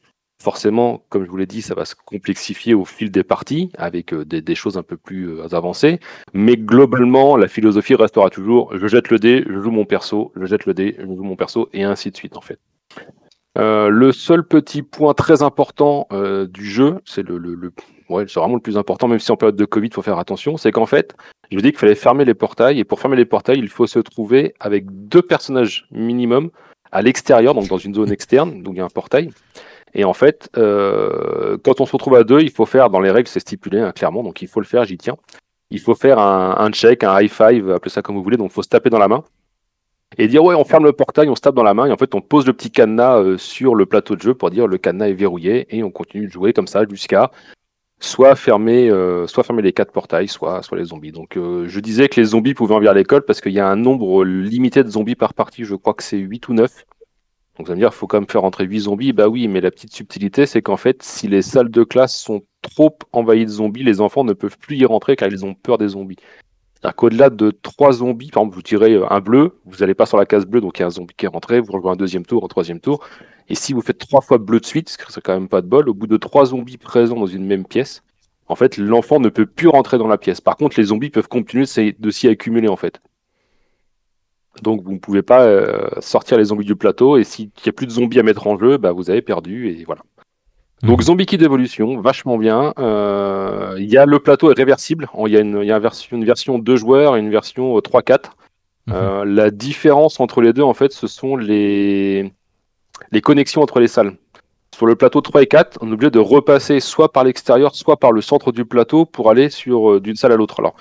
Forcément, 0.41 1.03
comme 1.09 1.23
je 1.23 1.29
vous 1.29 1.37
l'ai 1.37 1.45
dit, 1.45 1.61
ça 1.61 1.75
va 1.75 1.85
se 1.85 1.93
complexifier 1.93 2.73
au 2.73 2.83
fil 2.83 3.11
des 3.11 3.23
parties, 3.23 3.69
avec 3.77 4.11
euh, 4.11 4.25
des, 4.25 4.55
choses 4.55 4.75
un 4.75 4.81
peu 4.81 4.97
plus 4.97 5.29
euh, 5.29 5.53
avancées, 5.53 5.99
mais 6.33 6.57
globalement, 6.57 7.37
la 7.37 7.47
philosophie 7.47 7.93
restera 7.93 8.31
toujours, 8.31 8.75
je 8.75 8.87
jette 8.87 9.11
le 9.11 9.19
dé, 9.19 9.45
je 9.47 9.59
joue 9.59 9.69
mon 9.69 9.85
perso, 9.85 10.31
je 10.35 10.45
jette 10.45 10.65
le 10.65 10.73
dé, 10.73 10.95
je 10.97 11.05
joue 11.05 11.23
mon 11.23 11.35
perso, 11.35 11.69
et 11.73 11.83
ainsi 11.83 12.09
de 12.09 12.17
suite, 12.17 12.37
en 12.37 12.41
fait. 12.41 12.59
Euh, 13.59 13.89
le 13.89 14.11
seul 14.11 14.43
petit 14.43 14.81
point 14.81 15.13
très 15.13 15.43
important 15.43 16.07
du 16.49 16.65
jeu, 16.65 16.95
c'est 17.05 17.21
le, 17.21 17.71
ouais, 18.09 18.25
vraiment 18.25 18.55
le 18.55 18.61
plus 18.61 18.79
important, 18.79 19.07
même 19.07 19.19
si 19.19 19.31
en 19.31 19.37
période 19.37 19.55
de 19.55 19.65
Covid, 19.65 19.89
il 19.89 19.93
faut 19.93 20.01
faire 20.01 20.17
attention, 20.17 20.57
c'est 20.57 20.71
qu'en 20.71 20.87
fait, 20.87 21.15
je 21.51 21.55
vous 21.55 21.61
dis 21.61 21.69
qu'il 21.69 21.77
fallait 21.77 21.93
fermer 21.93 22.25
les 22.25 22.33
portails, 22.33 22.79
et 22.79 22.83
pour 22.83 22.99
fermer 22.99 23.15
les 23.15 23.25
portails, 23.25 23.59
il 23.59 23.69
faut 23.69 23.85
se 23.85 23.99
trouver 23.99 24.55
avec 24.59 24.85
deux 24.89 25.21
personnages 25.21 25.87
minimum 25.91 26.49
à 26.91 27.01
l'extérieur, 27.01 27.53
donc 27.53 27.67
dans 27.67 27.77
une 27.77 27.95
zone 27.95 28.11
externe, 28.11 28.61
donc 28.63 28.75
il 28.75 28.77
y 28.77 28.81
a 28.81 28.85
un 28.85 28.89
portail. 28.89 29.29
Et 29.93 30.03
en 30.03 30.13
fait, 30.13 30.49
euh, 30.57 31.57
quand 31.63 31.81
on 31.81 31.85
se 31.85 31.91
retrouve 31.91 32.15
à 32.15 32.23
deux, 32.23 32.41
il 32.41 32.51
faut 32.51 32.65
faire, 32.65 32.89
dans 32.89 33.01
les 33.01 33.11
règles, 33.11 33.27
c'est 33.27 33.39
stipulé 33.39 33.79
hein, 33.79 33.91
clairement, 33.91 34.23
donc 34.23 34.41
il 34.41 34.47
faut 34.47 34.59
le 34.59 34.65
faire, 34.65 34.85
j'y 34.85 34.97
tiens. 34.97 35.17
Il 35.69 35.79
faut 35.79 35.95
faire 35.95 36.19
un, 36.19 36.69
check, 36.71 37.03
un 37.03 37.19
high 37.19 37.31
five, 37.31 37.71
appelez 37.71 37.91
ça 37.91 38.01
comme 38.01 38.15
vous 38.15 38.23
voulez, 38.23 38.37
donc 38.37 38.51
il 38.51 38.53
faut 38.53 38.63
se 38.63 38.69
taper 38.69 38.89
dans 38.89 38.99
la 38.99 39.07
main. 39.07 39.23
Et 40.17 40.27
dire 40.27 40.43
ouais, 40.43 40.55
on 40.55 40.65
ferme 40.65 40.83
le 40.83 40.91
portail, 40.91 41.29
on 41.29 41.35
se 41.35 41.41
tape 41.41 41.55
dans 41.55 41.63
la 41.63 41.73
main, 41.73 41.85
et 41.85 41.91
en 41.91 41.97
fait 41.97 42.13
on 42.13 42.19
pose 42.19 42.45
le 42.45 42.51
petit 42.51 42.71
cadenas 42.71 43.19
euh, 43.19 43.37
sur 43.37 43.75
le 43.75 43.85
plateau 43.85 44.17
de 44.17 44.21
jeu 44.21 44.33
pour 44.33 44.49
dire 44.49 44.67
le 44.67 44.77
cadenas 44.77 45.07
est 45.07 45.13
verrouillé, 45.13 45.67
et 45.69 45.83
on 45.83 45.91
continue 45.91 46.27
de 46.27 46.31
jouer 46.31 46.51
comme 46.51 46.67
ça 46.67 46.83
jusqu'à 46.89 47.31
soit 48.01 48.35
fermer, 48.35 48.89
euh, 48.89 49.27
soit 49.27 49.43
fermer 49.43 49.61
les 49.61 49.71
quatre 49.71 49.93
portails, 49.93 50.27
soit, 50.27 50.61
soit 50.63 50.77
les 50.77 50.85
zombies. 50.85 51.13
Donc 51.13 51.35
je 51.37 51.79
disais 51.79 52.09
que 52.09 52.19
les 52.19 52.25
zombies 52.25 52.53
pouvaient 52.53 52.75
envahir 52.75 52.93
l'école 52.93 53.23
parce 53.23 53.39
qu'il 53.39 53.53
y 53.53 53.59
a 53.59 53.67
un 53.67 53.77
nombre 53.77 54.25
limité 54.25 54.83
de 54.83 54.89
zombies 54.89 55.15
par 55.15 55.33
partie, 55.33 55.63
je 55.63 55.75
crois 55.75 55.93
que 55.93 56.03
c'est 56.03 56.17
8 56.17 56.49
ou 56.49 56.53
9. 56.53 56.85
Donc 57.57 57.67
ça 57.67 57.73
veut 57.73 57.79
dire 57.79 57.93
faut 57.93 58.07
quand 58.07 58.19
même 58.19 58.29
faire 58.29 58.41
rentrer 58.41 58.65
8 58.65 58.79
zombies. 58.81 59.13
Bah 59.13 59.27
oui, 59.27 59.47
mais 59.47 59.61
la 59.61 59.71
petite 59.71 59.93
subtilité, 59.93 60.45
c'est 60.45 60.61
qu'en 60.61 60.77
fait, 60.77 61.03
si 61.03 61.27
les 61.27 61.41
salles 61.41 61.69
de 61.69 61.83
classe 61.83 62.17
sont 62.17 62.41
trop 62.61 62.97
envahies 63.11 63.45
de 63.45 63.51
zombies, 63.51 63.83
les 63.83 64.01
enfants 64.01 64.23
ne 64.23 64.33
peuvent 64.33 64.57
plus 64.57 64.77
y 64.77 64.85
rentrer 64.85 65.15
car 65.15 65.29
ils 65.29 65.45
ont 65.45 65.53
peur 65.53 65.77
des 65.77 65.89
zombies. 65.89 66.17
C'est-à-dire 66.81 66.95
qu'au-delà 66.95 67.29
de 67.29 67.51
trois 67.51 67.91
zombies, 67.91 68.31
par 68.31 68.41
exemple, 68.41 68.55
vous 68.55 68.61
tirez 68.63 68.99
un 69.07 69.19
bleu, 69.19 69.59
vous 69.65 69.77
n'allez 69.77 69.93
pas 69.93 70.07
sur 70.07 70.17
la 70.17 70.25
case 70.25 70.47
bleue, 70.47 70.61
donc 70.61 70.79
il 70.79 70.81
y 70.81 70.83
a 70.83 70.87
un 70.87 70.91
zombie 70.91 71.13
qui 71.15 71.25
est 71.25 71.29
rentré, 71.29 71.59
vous 71.59 71.71
rejouez 71.71 71.91
un 71.91 71.95
deuxième 71.95 72.25
tour, 72.25 72.43
un 72.43 72.47
troisième 72.47 72.79
tour. 72.79 73.05
Et 73.49 73.55
si 73.55 73.73
vous 73.73 73.81
faites 73.81 73.99
trois 73.99 74.21
fois 74.21 74.39
bleu 74.39 74.59
de 74.59 74.65
suite, 74.65 74.89
ce 74.89 74.97
qui 74.97 75.03
serait 75.11 75.21
quand 75.21 75.33
même 75.33 75.47
pas 75.47 75.61
de 75.61 75.67
bol, 75.67 75.87
au 75.89 75.93
bout 75.93 76.07
de 76.07 76.17
trois 76.17 76.45
zombies 76.45 76.77
présents 76.77 77.17
dans 77.17 77.27
une 77.27 77.45
même 77.45 77.65
pièce, 77.65 78.01
en 78.47 78.55
fait, 78.55 78.77
l'enfant 78.77 79.19
ne 79.19 79.29
peut 79.29 79.45
plus 79.45 79.67
rentrer 79.67 79.99
dans 79.99 80.07
la 80.07 80.17
pièce. 80.17 80.41
Par 80.41 80.57
contre, 80.57 80.79
les 80.79 80.85
zombies 80.85 81.11
peuvent 81.11 81.27
continuer 81.27 81.65
de 81.99 82.11
s'y 82.11 82.27
accumuler, 82.27 82.67
en 82.67 82.75
fait. 82.75 82.99
Donc 84.63 84.83
vous 84.83 84.91
ne 84.91 84.99
pouvez 84.99 85.21
pas 85.21 85.43
euh, 85.43 85.87
sortir 85.99 86.37
les 86.37 86.45
zombies 86.45 86.65
du 86.65 86.75
plateau 86.75 87.17
et 87.17 87.23
s'il 87.23 87.45
n'y 87.45 87.69
a 87.69 87.71
plus 87.71 87.85
de 87.85 87.91
zombies 87.91 88.19
à 88.19 88.23
mettre 88.23 88.47
en 88.47 88.57
jeu, 88.59 88.77
bah, 88.77 88.91
vous 88.91 89.09
avez 89.09 89.21
perdu 89.21 89.69
et 89.69 89.83
voilà. 89.85 90.01
Donc 90.83 90.99
mhm. 90.99 91.05
Zombie 91.05 91.25
Kid 91.25 91.39
d'évolution, 91.39 91.99
vachement 91.99 92.37
bien. 92.37 92.73
Euh, 92.79 93.75
il 93.77 93.89
y 93.89 93.97
a 93.97 94.05
le 94.05 94.19
plateau 94.19 94.51
est 94.51 94.57
réversible. 94.57 95.07
Il 95.25 95.31
y 95.31 95.37
a 95.37 95.41
une, 95.41 95.63
y 95.63 95.71
a 95.71 95.79
version, 95.79 96.17
une 96.17 96.25
version 96.25 96.59
2 96.59 96.75
joueurs 96.75 97.15
et 97.15 97.19
une 97.19 97.29
version 97.29 97.77
3-4. 97.77 98.31
Euh, 98.89 99.23
mhm. 99.23 99.35
la 99.35 99.51
différence 99.51 100.19
entre 100.19 100.41
les 100.41 100.53
deux, 100.53 100.63
en 100.63 100.73
fait, 100.73 100.91
ce 100.91 101.07
sont 101.07 101.35
les, 101.35 102.33
les 103.11 103.21
connexions 103.21 103.61
entre 103.61 103.79
les 103.79 103.87
salles. 103.87 104.15
Sur 104.73 104.85
le 104.85 104.95
plateau 104.95 105.21
3 105.21 105.43
et 105.43 105.47
4, 105.47 105.77
on 105.81 105.89
est 105.89 105.93
obligé 105.93 106.09
de 106.09 106.19
repasser 106.19 106.79
soit 106.79 107.11
par 107.11 107.25
l'extérieur, 107.25 107.75
soit 107.75 107.97
par 107.97 108.11
le 108.11 108.21
centre 108.21 108.51
du 108.51 108.65
plateau 108.65 109.05
pour 109.05 109.29
aller 109.29 109.49
sur 109.49 109.99
d'une 109.99 110.15
salle 110.15 110.31
à 110.31 110.37
l'autre. 110.37 110.59
Alors, 110.59 110.75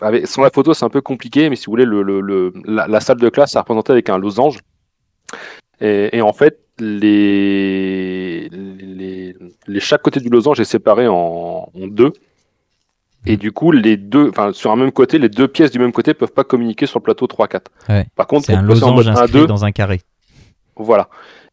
avec, 0.00 0.26
sans 0.26 0.42
la 0.42 0.50
photo, 0.50 0.74
c'est 0.74 0.84
un 0.84 0.90
peu 0.90 1.00
compliqué, 1.00 1.50
mais 1.50 1.56
si 1.56 1.66
vous 1.66 1.72
voulez, 1.72 1.84
le, 1.84 2.02
le, 2.02 2.52
la, 2.64 3.00
salle 3.00 3.18
de 3.18 3.28
classe 3.28 3.54
est 3.54 3.58
représentée 3.58 3.92
avec 3.92 4.08
un 4.08 4.18
losange. 4.18 4.58
Et, 5.80 6.20
en 6.20 6.32
fait, 6.32 6.60
les, 6.78 8.48
les, 8.50 9.34
les, 9.66 9.80
chaque 9.80 10.02
côté 10.02 10.20
du 10.20 10.28
losange 10.28 10.60
est 10.60 10.64
séparé 10.64 11.06
en, 11.08 11.70
deux. 11.74 12.12
Et 13.26 13.36
du 13.36 13.52
coup, 13.52 13.70
les 13.70 13.96
deux, 13.96 14.28
enfin, 14.28 14.52
sur 14.52 14.70
un 14.70 14.76
même 14.76 14.92
côté, 14.92 15.18
les 15.18 15.28
deux 15.28 15.48
pièces 15.48 15.70
du 15.70 15.78
même 15.78 15.92
côté 15.92 16.14
peuvent 16.14 16.32
pas 16.32 16.44
communiquer 16.44 16.86
sur 16.86 16.98
le 16.98 17.04
plateau 17.04 17.26
3-4. 17.26 18.04
Par 18.14 18.26
contre, 18.26 18.46
c'est 18.46 18.54
un 18.54 18.62
losange 18.62 19.08
inscrit 19.08 19.46
dans 19.46 19.64
un 19.64 19.72
carré. 19.72 20.00
Voilà. 20.76 21.08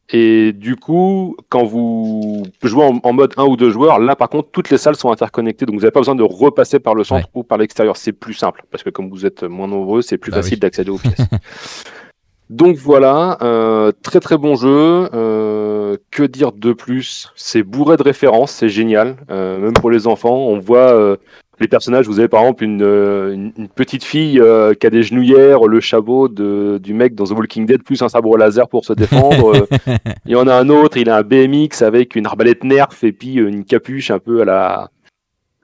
Et 0.10 0.54
du 0.54 0.78
coup, 0.78 1.36
quand 1.50 1.66
vous 1.66 2.46
jouez 2.64 2.86
en, 3.04 3.14
mode 3.14 3.34
1 3.36 3.44
ou 3.44 3.58
2 3.58 3.70
joueurs, 3.72 4.00
là 4.00 4.16
par 4.16 4.30
contre, 4.30 4.50
toutes 4.52 4.70
les 4.70 4.78
salles 4.78 4.96
sont 4.96 5.12
interconnectées, 5.12 5.66
donc 5.66 5.76
vous 5.76 5.82
n'avez 5.82 5.92
pas 5.92 6.00
besoin 6.00 6.16
de 6.16 6.24
repasser 6.24 6.80
par 6.80 6.96
le 6.96 7.04
centre 7.04 7.28
ou 7.34 7.44
par 7.44 7.58
l'extérieur. 7.58 7.98
C'est 7.98 8.14
plus 8.14 8.34
simple, 8.34 8.64
parce 8.72 8.84
que 8.84 8.90
comme 8.90 9.10
vous 9.10 9.26
êtes 9.26 9.44
moins 9.44 9.68
nombreux, 9.68 10.02
c'est 10.02 10.18
plus 10.18 10.32
bah 10.32 10.38
facile 10.38 10.60
d'accéder 10.60 10.92
aux 10.92 10.98
pièces. 10.98 11.18
donc 12.50 12.78
voilà, 12.78 13.38
euh, 13.42 13.92
très 14.04 14.20
très 14.20 14.38
bon 14.38 14.56
jeu. 14.56 15.10
Euh, 15.14 15.98
que 16.12 16.24
dire 16.24 16.52
de 16.52 16.74
plus? 16.74 17.32
C'est 17.36 17.64
bourré 17.64 17.98
de 17.98 18.04
références, 18.04 18.52
c'est 18.52 18.70
génial. 18.70 19.18
Euh, 19.30 19.60
même 19.60 19.74
pour 19.74 19.92
les 19.92 20.08
enfants, 20.08 20.38
on 20.38 20.60
voit 20.60 21.18
les 21.60 21.68
personnages, 21.68 22.08
vous 22.08 22.20
avez 22.20 22.28
par 22.28 22.42
exemple 22.42 22.64
une, 22.64 22.84
euh, 22.84 23.50
petite 23.76 24.04
fille 24.04 24.40
euh, 24.40 24.74
qui 24.74 24.86
a 24.86 24.90
des 24.90 25.02
genouillères, 25.02 25.66
le 25.66 25.80
chabot 25.80 26.28
de, 26.28 26.80
du 26.82 26.94
mec 26.94 27.16
dans 27.16 27.26
The 27.26 27.32
Walking 27.32 27.66
Dead, 27.66 27.84
plus 27.84 28.02
un 28.02 28.10
sabre 28.10 28.38
laser 28.38 28.68
pour 28.70 28.86
se 28.86 28.94
défendre. 28.94 29.68
il 30.26 30.32
y 30.32 30.36
en 30.36 30.48
a 30.48 30.54
un 30.54 30.70
autre, 30.70 30.98
il 30.98 31.10
a 31.10 31.18
un 31.18 31.24
BMX 31.24 31.82
avec 31.82 32.16
une 32.16 32.28
arbalète 32.28 32.64
nerf 32.64 33.04
et 33.04 33.12
puis 33.12 33.40
euh, 33.40 33.48
une 33.48 33.66
capuche 33.66 34.12
un 34.12 34.20
peu 34.20 34.42
à 34.42 34.46
la, 34.46 34.92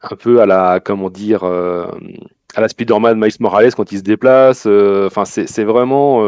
un 0.02 0.16
peu 0.16 0.42
à 0.42 0.46
la, 0.48 0.80
comment 0.84 1.12
dire, 1.12 1.44
à 1.44 2.62
la 2.62 2.68
Spider-Man 2.68 3.20
Miles 3.20 3.36
Morales 3.40 3.76
quand 3.76 3.92
il 3.92 4.00
se 4.00 4.04
déplace. 4.04 4.66
Enfin, 4.66 5.26
c'est 5.26 5.64
vraiment 5.64 6.24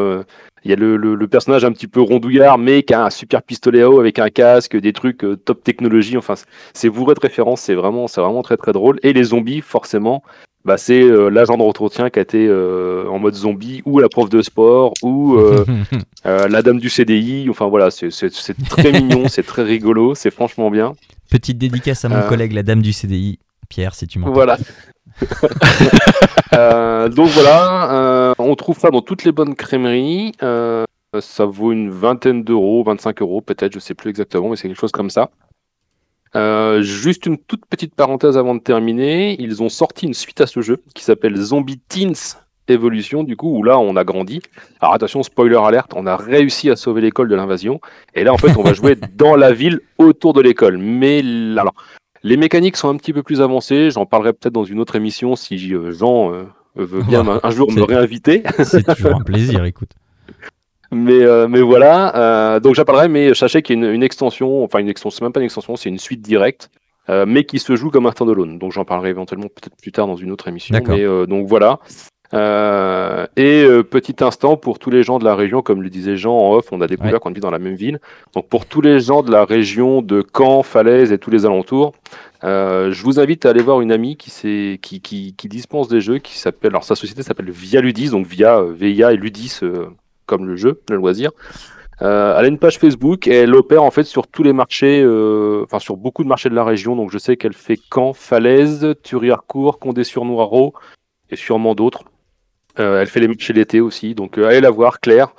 il 0.66 0.72
y 0.72 0.74
a 0.74 0.78
le, 0.78 1.28
personnage 1.28 1.64
un 1.64 1.72
petit 1.72 1.88
peu 1.88 2.02
rondouillard, 2.02 2.58
mais 2.58 2.82
qui 2.82 2.94
a 2.94 3.06
un 3.06 3.10
super 3.12 3.44
pistolet 3.44 3.84
à 3.84 3.90
eau 3.90 4.00
avec 4.00 4.18
un 4.18 4.30
casque, 4.30 4.76
des 4.76 4.94
trucs 4.94 5.24
euh, 5.24 5.36
top 5.36 5.64
technologie. 5.64 6.18
Enfin, 6.18 6.34
c'est 6.74 6.90
bourré 6.90 7.14
de 7.14 7.20
références. 7.20 7.62
C'est 7.62 7.76
vraiment, 7.76 8.08
c'est 8.08 8.20
vraiment 8.20 8.42
très 8.42 8.58
très 8.58 8.72
drôle. 8.72 9.00
Et 9.04 9.14
les 9.14 9.26
zombies, 9.26 9.62
forcément, 9.62 10.24
bah, 10.66 10.78
c'est 10.78 11.04
euh, 11.04 11.30
l'agent 11.30 11.58
d'entretien 11.58 12.10
qui 12.10 12.18
a 12.18 12.24
été 12.24 12.48
euh, 12.48 13.08
en 13.08 13.20
mode 13.20 13.36
zombie, 13.36 13.84
ou 13.86 14.00
la 14.00 14.10
prof 14.10 14.28
de 14.28 14.42
sport, 14.42 14.94
ou 15.04 15.38
la 16.26 16.62
dame 16.64 16.80
du 16.80 16.90
CDI. 16.90 17.48
Enfin 17.50 17.68
voilà, 17.68 17.92
c'est 17.92 18.10
très 18.70 18.92
mignon, 18.92 19.28
c'est 19.30 19.46
très 19.46 19.62
rigolo, 19.62 20.16
c'est 20.16 20.32
franchement 20.32 20.72
bien. 20.72 20.96
Petite 21.30 21.60
dédicace 21.60 22.06
à 22.06 22.10
mon 22.10 22.28
collègue, 22.28 22.54
la 22.54 22.64
dame 22.64 22.82
du 22.82 22.92
CDI. 22.92 23.38
Pierre, 23.70 23.94
si 23.94 24.08
tu 24.08 24.18
m'entends. 24.20 24.34
Voilà, 24.34 24.58
Euh, 26.54 27.10
donc 27.10 27.28
voilà, 27.30 27.92
euh, 27.92 28.34
on 28.38 28.56
trouve 28.56 28.80
ça 28.80 28.90
dans 28.90 29.02
toutes 29.02 29.26
les 29.26 29.34
bonnes 29.34 29.56
crèmeries. 29.56 30.32
Euh, 30.42 30.86
ça 31.20 31.44
vaut 31.44 31.74
une 31.74 31.90
vingtaine 31.90 32.44
d'euros, 32.44 32.82
25 32.86 33.22
euros 33.22 33.42
peut-être, 33.42 33.74
je 33.74 33.80
sais 33.80 33.94
plus 33.94 34.10
exactement, 34.10 34.50
mais 34.50 34.56
c'est 34.56 34.70
quelque 34.70 34.80
chose 34.80 34.94
comme 34.94 35.10
ça. 35.10 35.32
juste 36.82 37.26
une 37.26 37.38
toute 37.38 37.66
petite 37.66 37.94
parenthèse 37.94 38.38
avant 38.38 38.56
de 38.56 38.62
terminer. 38.62 39.36
Ils 39.42 39.62
ont 39.62 39.68
sorti 39.68 40.06
une 40.06 40.14
suite 40.14 40.40
à 40.40 40.48
ce 40.48 40.62
jeu 40.62 40.82
qui 40.94 41.04
s'appelle 41.04 41.36
Zombie 41.36 41.82
Teens 41.90 42.38
Evolution, 42.68 43.24
du 43.24 43.36
coup, 43.36 43.58
où 43.58 43.64
là, 43.64 43.78
on 43.78 43.96
a 43.96 44.04
grandi. 44.04 44.42
Alors 44.80 44.94
attention, 44.94 45.24
spoiler 45.24 45.58
alerte, 45.58 45.92
on 45.96 46.08
a 46.08 46.16
réussi 46.16 46.70
à 46.70 46.76
sauver 46.76 47.02
l'école 47.02 47.28
de 47.28 47.36
l'invasion. 47.36 47.82
Et 48.14 48.24
là, 48.24 48.34
en 48.34 48.38
fait, 48.38 48.56
on 48.58 48.64
va 48.64 48.74
jouer 48.74 48.96
dans 49.16 49.36
la 49.36 49.52
ville 49.52 49.82
autour 49.98 50.34
de 50.34 50.42
l'école. 50.42 50.78
Mais 50.78 51.20
alors, 51.58 51.74
les 52.26 52.38
mécaniques 52.38 52.76
sont 52.76 52.90
un 52.90 52.98
petit 52.98 53.14
peu 53.14 53.22
plus 53.22 53.40
avancées. 53.40 53.92
J'en 53.92 54.08
parlerai 54.08 54.34
peut-être 54.34 54.54
dans 54.54 54.64
une 54.64 54.80
autre 54.80 54.96
émission 54.96 55.36
si 55.36 55.74
euh, 55.74 55.92
Jean 55.92 56.34
euh, 56.34 56.46
veut 56.76 57.04
bien 57.04 57.24
un, 57.44 57.50
jour 57.52 57.72
me 57.72 57.84
réinviter. 57.84 58.42
C'est 58.64 58.84
toujours 58.96 59.16
un 59.16 59.24
plaisir, 59.24 59.64
écoute. 59.64 59.92
Mais, 60.92 61.22
euh, 61.22 61.48
mais 61.48 61.62
voilà, 61.62 62.60
donc 62.62 62.74
j'en 62.76 62.84
parlerai, 62.84 63.10
mais 63.10 63.34
sachez 63.34 63.62
qu'il 63.62 63.80
y 63.80 63.86
a 63.86 63.92
une, 63.92 64.04
extension, 64.04 64.64
enfin 64.64 64.80
une 64.80 64.90
extension, 64.90 65.18
c'est 65.20 65.26
même 65.26 65.34
pas 65.34 65.40
une 65.40 65.46
extension, 65.46 65.76
c'est 65.76 65.90
une 65.90 66.00
suite 66.00 66.22
directe, 66.22 66.70
mais 67.10 67.44
qui 67.44 67.60
se 67.60 67.76
joue 67.76 67.92
comme 67.92 68.08
un 68.08 68.12
standalone. 68.12 68.58
Donc 68.58 68.72
j'en 68.72 68.86
parlerai 68.86 69.10
éventuellement 69.10 69.48
peut-être 69.48 69.76
plus 69.76 69.92
tard 69.92 70.08
dans 70.08 70.16
une 70.16 70.32
autre 70.32 70.48
émission. 70.48 70.76
Mais 70.88 71.28
donc 71.28 71.48
voilà. 71.48 71.80
Euh, 72.34 73.28
et 73.36 73.64
euh, 73.64 73.84
petit 73.84 74.16
instant 74.22 74.58
pour 74.58 74.80
tous 74.80 74.90
les 74.90 75.04
gens 75.04 75.20
de 75.20 75.26
la 75.26 75.36
région, 75.36 75.62
comme 75.62 75.82
le 75.82 75.90
disait 75.90 76.18
Jean 76.18 76.36
en 76.38 76.54
off, 76.54 76.68
on 76.72 76.82
a 76.82 76.88
découvert 76.88 77.20
qu'on 77.20 77.32
vit 77.32 77.42
dans 77.42 77.52
la 77.52 77.60
même 77.60 77.76
ville. 77.76 78.00
Donc 78.34 78.48
pour 78.50 78.66
tous 78.66 78.82
les 78.82 79.00
gens 79.00 79.22
de 79.22 79.32
la 79.32 79.46
région 79.46 80.02
de 80.02 80.24
Caen, 80.36 80.64
Falaise 80.64 81.12
et 81.12 81.18
tous 81.18 81.30
les 81.30 81.46
alentours, 81.46 81.94
euh, 82.44 82.92
je 82.92 83.04
vous 83.04 83.20
invite 83.20 83.46
à 83.46 83.50
aller 83.52 83.62
voir 83.62 83.82
une 83.82 83.92
amie 83.92 84.18
qui, 84.18 84.32
qui, 84.82 85.02
qui, 85.02 85.36
qui 85.36 85.48
dispense 85.48 85.88
des 85.88 86.02
jeux, 86.02 86.18
qui 86.18 86.38
s'appelle, 86.38 86.72
alors 86.72 86.84
sa 86.84 86.96
société 86.96 87.24
s'appelle 87.24 87.52
Via 87.52 87.82
Ludis, 87.82 88.10
donc 88.10 88.26
Via, 88.26 88.62
VIA 88.62 89.14
et 89.14 89.18
Ludis 89.18 89.62
comme 90.26 90.48
le 90.48 90.56
jeu, 90.56 90.82
le 90.90 90.96
loisir. 90.96 91.32
elle 92.00 92.08
a 92.08 92.48
une 92.48 92.58
page 92.58 92.80
Facebook 92.80 93.28
et 93.28 93.36
elle 93.36 93.54
opère 93.54 93.84
en 93.84 93.92
fait 93.92 94.04
sur 94.04 94.26
tous 94.26 94.42
les 94.42 94.54
marchés, 94.54 95.06
enfin 95.64 95.80
sur 95.80 95.98
beaucoup 95.98 96.24
de 96.24 96.30
marchés 96.30 96.50
de 96.50 96.56
la 96.56 96.64
région. 96.64 96.96
Donc 96.96 97.12
je 97.12 97.20
sais 97.20 97.38
qu'elle 97.38 97.54
fait 97.54 97.80
Caen, 97.94 98.14
Falaise, 98.14 98.96
Thury-Harcourt, 99.04 99.78
Condé-sur-Noireau 99.78 100.74
et 101.30 101.36
sûrement 101.36 101.76
d'autres. 101.76 102.04
Euh, 102.80 103.02
elle 103.02 103.08
fait 103.08 103.20
les 103.20 103.28
marchés 103.28 103.54
l'été 103.54 103.80
aussi, 103.80 104.16
donc 104.16 104.38
euh, 104.38 104.48
allez 104.48 104.62
la 104.62 104.70
voir, 104.70 105.00
Claire. 105.00 105.34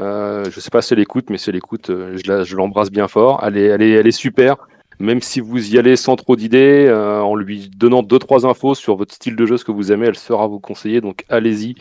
Euh, 0.00 0.44
je 0.50 0.60
sais 0.60 0.70
pas 0.70 0.82
si 0.82 0.94
elle 0.94 1.00
écoute, 1.00 1.30
mais 1.30 1.38
si 1.38 1.50
elle 1.50 1.56
écoute, 1.56 1.90
je 1.90 2.56
l'embrasse 2.56 2.90
bien 2.90 3.06
fort. 3.06 3.42
Elle 3.44 3.56
est, 3.58 3.66
elle, 3.66 3.82
est, 3.82 3.90
elle 3.90 4.06
est 4.06 4.12
super. 4.12 4.56
Même 4.98 5.20
si 5.22 5.40
vous 5.40 5.74
y 5.74 5.78
allez 5.78 5.96
sans 5.96 6.16
trop 6.16 6.36
d'idées, 6.36 6.90
en 6.90 7.34
lui 7.34 7.70
donnant 7.74 8.02
deux 8.02 8.18
trois 8.18 8.46
infos 8.46 8.74
sur 8.74 8.96
votre 8.96 9.14
style 9.14 9.36
de 9.36 9.46
jeu, 9.46 9.56
ce 9.56 9.64
que 9.64 9.72
vous 9.72 9.92
aimez, 9.92 10.06
elle 10.06 10.16
saura 10.16 10.46
vous 10.46 10.60
conseiller. 10.60 11.00
Donc 11.00 11.24
allez-y. 11.28 11.74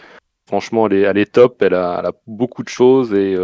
Franchement, 0.48 0.88
elle 0.88 0.94
est, 0.94 1.02
elle 1.02 1.18
est 1.18 1.32
top. 1.32 1.62
Elle 1.62 1.74
a, 1.74 1.98
elle 2.00 2.06
a 2.08 2.12
beaucoup 2.28 2.64
de 2.64 2.70
choses 2.70 3.14
et 3.14 3.36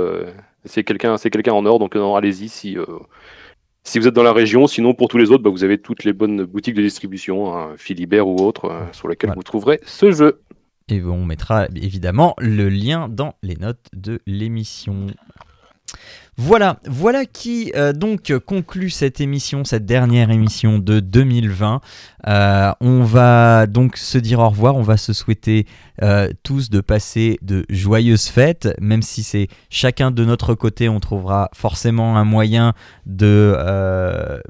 c'est 0.66 0.84
quelqu'un, 0.84 1.18
c'est 1.18 1.30
quelqu'un 1.30 1.54
en 1.54 1.66
or. 1.66 1.80
Donc 1.80 1.96
allez-y 1.96 2.50
si 2.50 2.78
si 3.84 4.00
vous 4.00 4.08
êtes 4.08 4.14
dans 4.14 4.24
la 4.24 4.34
région. 4.34 4.68
Sinon, 4.68 4.94
pour 4.94 5.08
tous 5.08 5.18
les 5.18 5.32
autres, 5.32 5.44
bah, 5.44 5.52
vous 5.52 5.64
avez 5.64 5.78
toutes 5.78 6.04
les 6.04 6.14
bonnes 6.14 6.44
boutiques 6.44 6.76
de 6.76 6.82
distribution, 6.82 7.56
hein, 7.56 7.74
Philibert 7.78 8.28
ou 8.28 8.42
autres, 8.42 8.72
sur 8.92 9.08
lesquelles 9.08 9.34
vous 9.36 9.44
trouverez 9.44 9.80
ce 9.86 10.12
jeu. 10.12 10.42
Et 10.88 11.02
on 11.04 11.26
mettra 11.26 11.66
évidemment 11.76 12.36
le 12.38 12.70
lien 12.70 13.10
dans 13.10 13.34
les 13.42 13.56
notes 13.56 13.90
de 13.94 14.22
l'émission. 14.28 15.08
Voilà, 16.38 16.80
voilà 16.86 17.26
qui 17.26 17.72
euh, 17.76 17.92
donc 17.94 18.38
conclut 18.46 18.90
cette 18.90 19.22
émission, 19.22 19.64
cette 19.64 19.86
dernière 19.86 20.30
émission 20.30 20.80
de 20.80 21.00
2020. 21.00 21.80
Euh, 22.28 22.72
on 22.82 23.04
va 23.04 23.66
donc 23.68 23.96
se 23.98 24.18
dire 24.20 24.40
au 24.40 24.50
revoir, 24.50 24.76
on 24.76 24.84
va 24.84 24.98
se 24.98 25.14
souhaiter 25.14 25.66
euh, 26.04 26.30
tous 26.44 26.70
de 26.70 26.82
passer 26.82 27.40
de 27.42 27.66
joyeuses 27.70 28.28
fêtes, 28.28 28.76
même 28.82 29.02
si 29.02 29.24
c'est 29.24 29.48
chacun 29.70 30.12
de 30.12 30.24
notre 30.24 30.56
côté, 30.56 30.90
on 30.90 31.00
trouvera 31.00 31.50
forcément 31.54 32.18
un 32.18 32.26
moyen 32.26 32.74
de, 33.06 33.58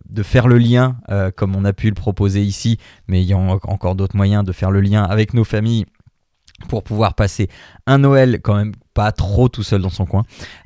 de 0.09 0.23
faire 0.23 0.47
le 0.47 0.57
lien, 0.57 0.97
comme 1.35 1.55
on 1.55 1.63
a 1.65 1.71
pu 1.71 1.87
le 1.87 1.93
proposer 1.93 2.41
ici, 2.41 2.77
mais 3.07 3.21
il 3.21 3.27
y 3.27 3.33
a 3.33 3.37
encore 3.37 3.95
d'autres 3.95 4.17
moyens 4.17 4.43
de 4.43 4.51
faire 4.51 4.71
le 4.71 4.81
lien 4.81 5.03
avec 5.03 5.33
nos 5.33 5.43
familles 5.43 5.85
pour 6.67 6.83
pouvoir 6.83 7.13
passer 7.13 7.49
un 7.85 7.99
Noël 7.99 8.39
quand 8.41 8.55
même 8.55 8.73
pas 8.93 9.11
trop 9.11 9.49
tout 9.49 9.63
seul 9.63 9.81
dans 9.81 9.89
son 9.89 10.05
coin. 10.05 10.23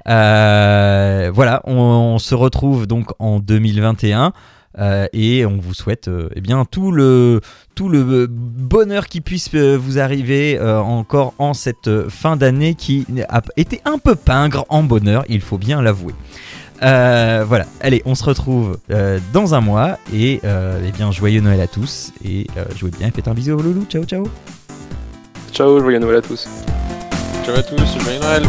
Euh, 0.07 1.31
voilà, 1.33 1.61
on, 1.65 2.17
se 2.19 2.35
retrouve 2.35 2.87
donc 2.87 3.11
en 3.19 3.39
2021. 3.39 4.33
et 5.13 5.45
on 5.45 5.57
vous 5.57 5.73
souhaite 5.73 6.09
eh 6.35 6.41
bien 6.41 6.63
tout 6.63 6.91
le 6.91 7.41
tout 7.75 7.89
le 7.89 8.27
bonheur 8.27 9.07
qui 9.07 9.19
puisse 9.19 9.53
vous 9.53 9.99
arriver 9.99 10.59
encore 10.59 11.33
en 11.39 11.53
cette 11.53 12.07
fin 12.09 12.37
d'année 12.37 12.75
qui 12.75 13.05
a 13.27 13.41
été 13.57 13.81
un 13.85 13.97
peu 13.97 14.15
pingre 14.15 14.65
en 14.69 14.83
bonheur, 14.83 15.25
il 15.27 15.41
faut 15.41 15.57
bien 15.57 15.81
l'avouer. 15.81 16.13
voilà, 16.81 17.65
allez, 17.81 18.01
on 18.05 18.15
se 18.15 18.23
retrouve 18.23 18.77
dans 19.33 19.55
un 19.55 19.61
mois 19.61 19.97
et 20.13 20.39
eh 20.43 20.91
bien 20.91 21.11
joyeux 21.11 21.41
Noël 21.41 21.61
à 21.61 21.67
tous 21.67 22.13
et 22.23 22.45
jouez 22.75 22.91
bien, 22.91 23.09
faites 23.11 23.27
un 23.27 23.33
bisou 23.33 23.53
au 23.53 23.61
loulou, 23.61 23.85
ciao 23.85 24.03
ciao. 24.03 24.25
Ciao, 25.51 25.79
joyeux 25.79 25.99
Noël 25.99 26.17
à 26.17 26.21
tous. 26.21 26.47
Ciao 27.45 27.55
à 27.55 27.63
tous, 27.63 27.77
joyeux 28.03 28.19
Noël. 28.19 28.43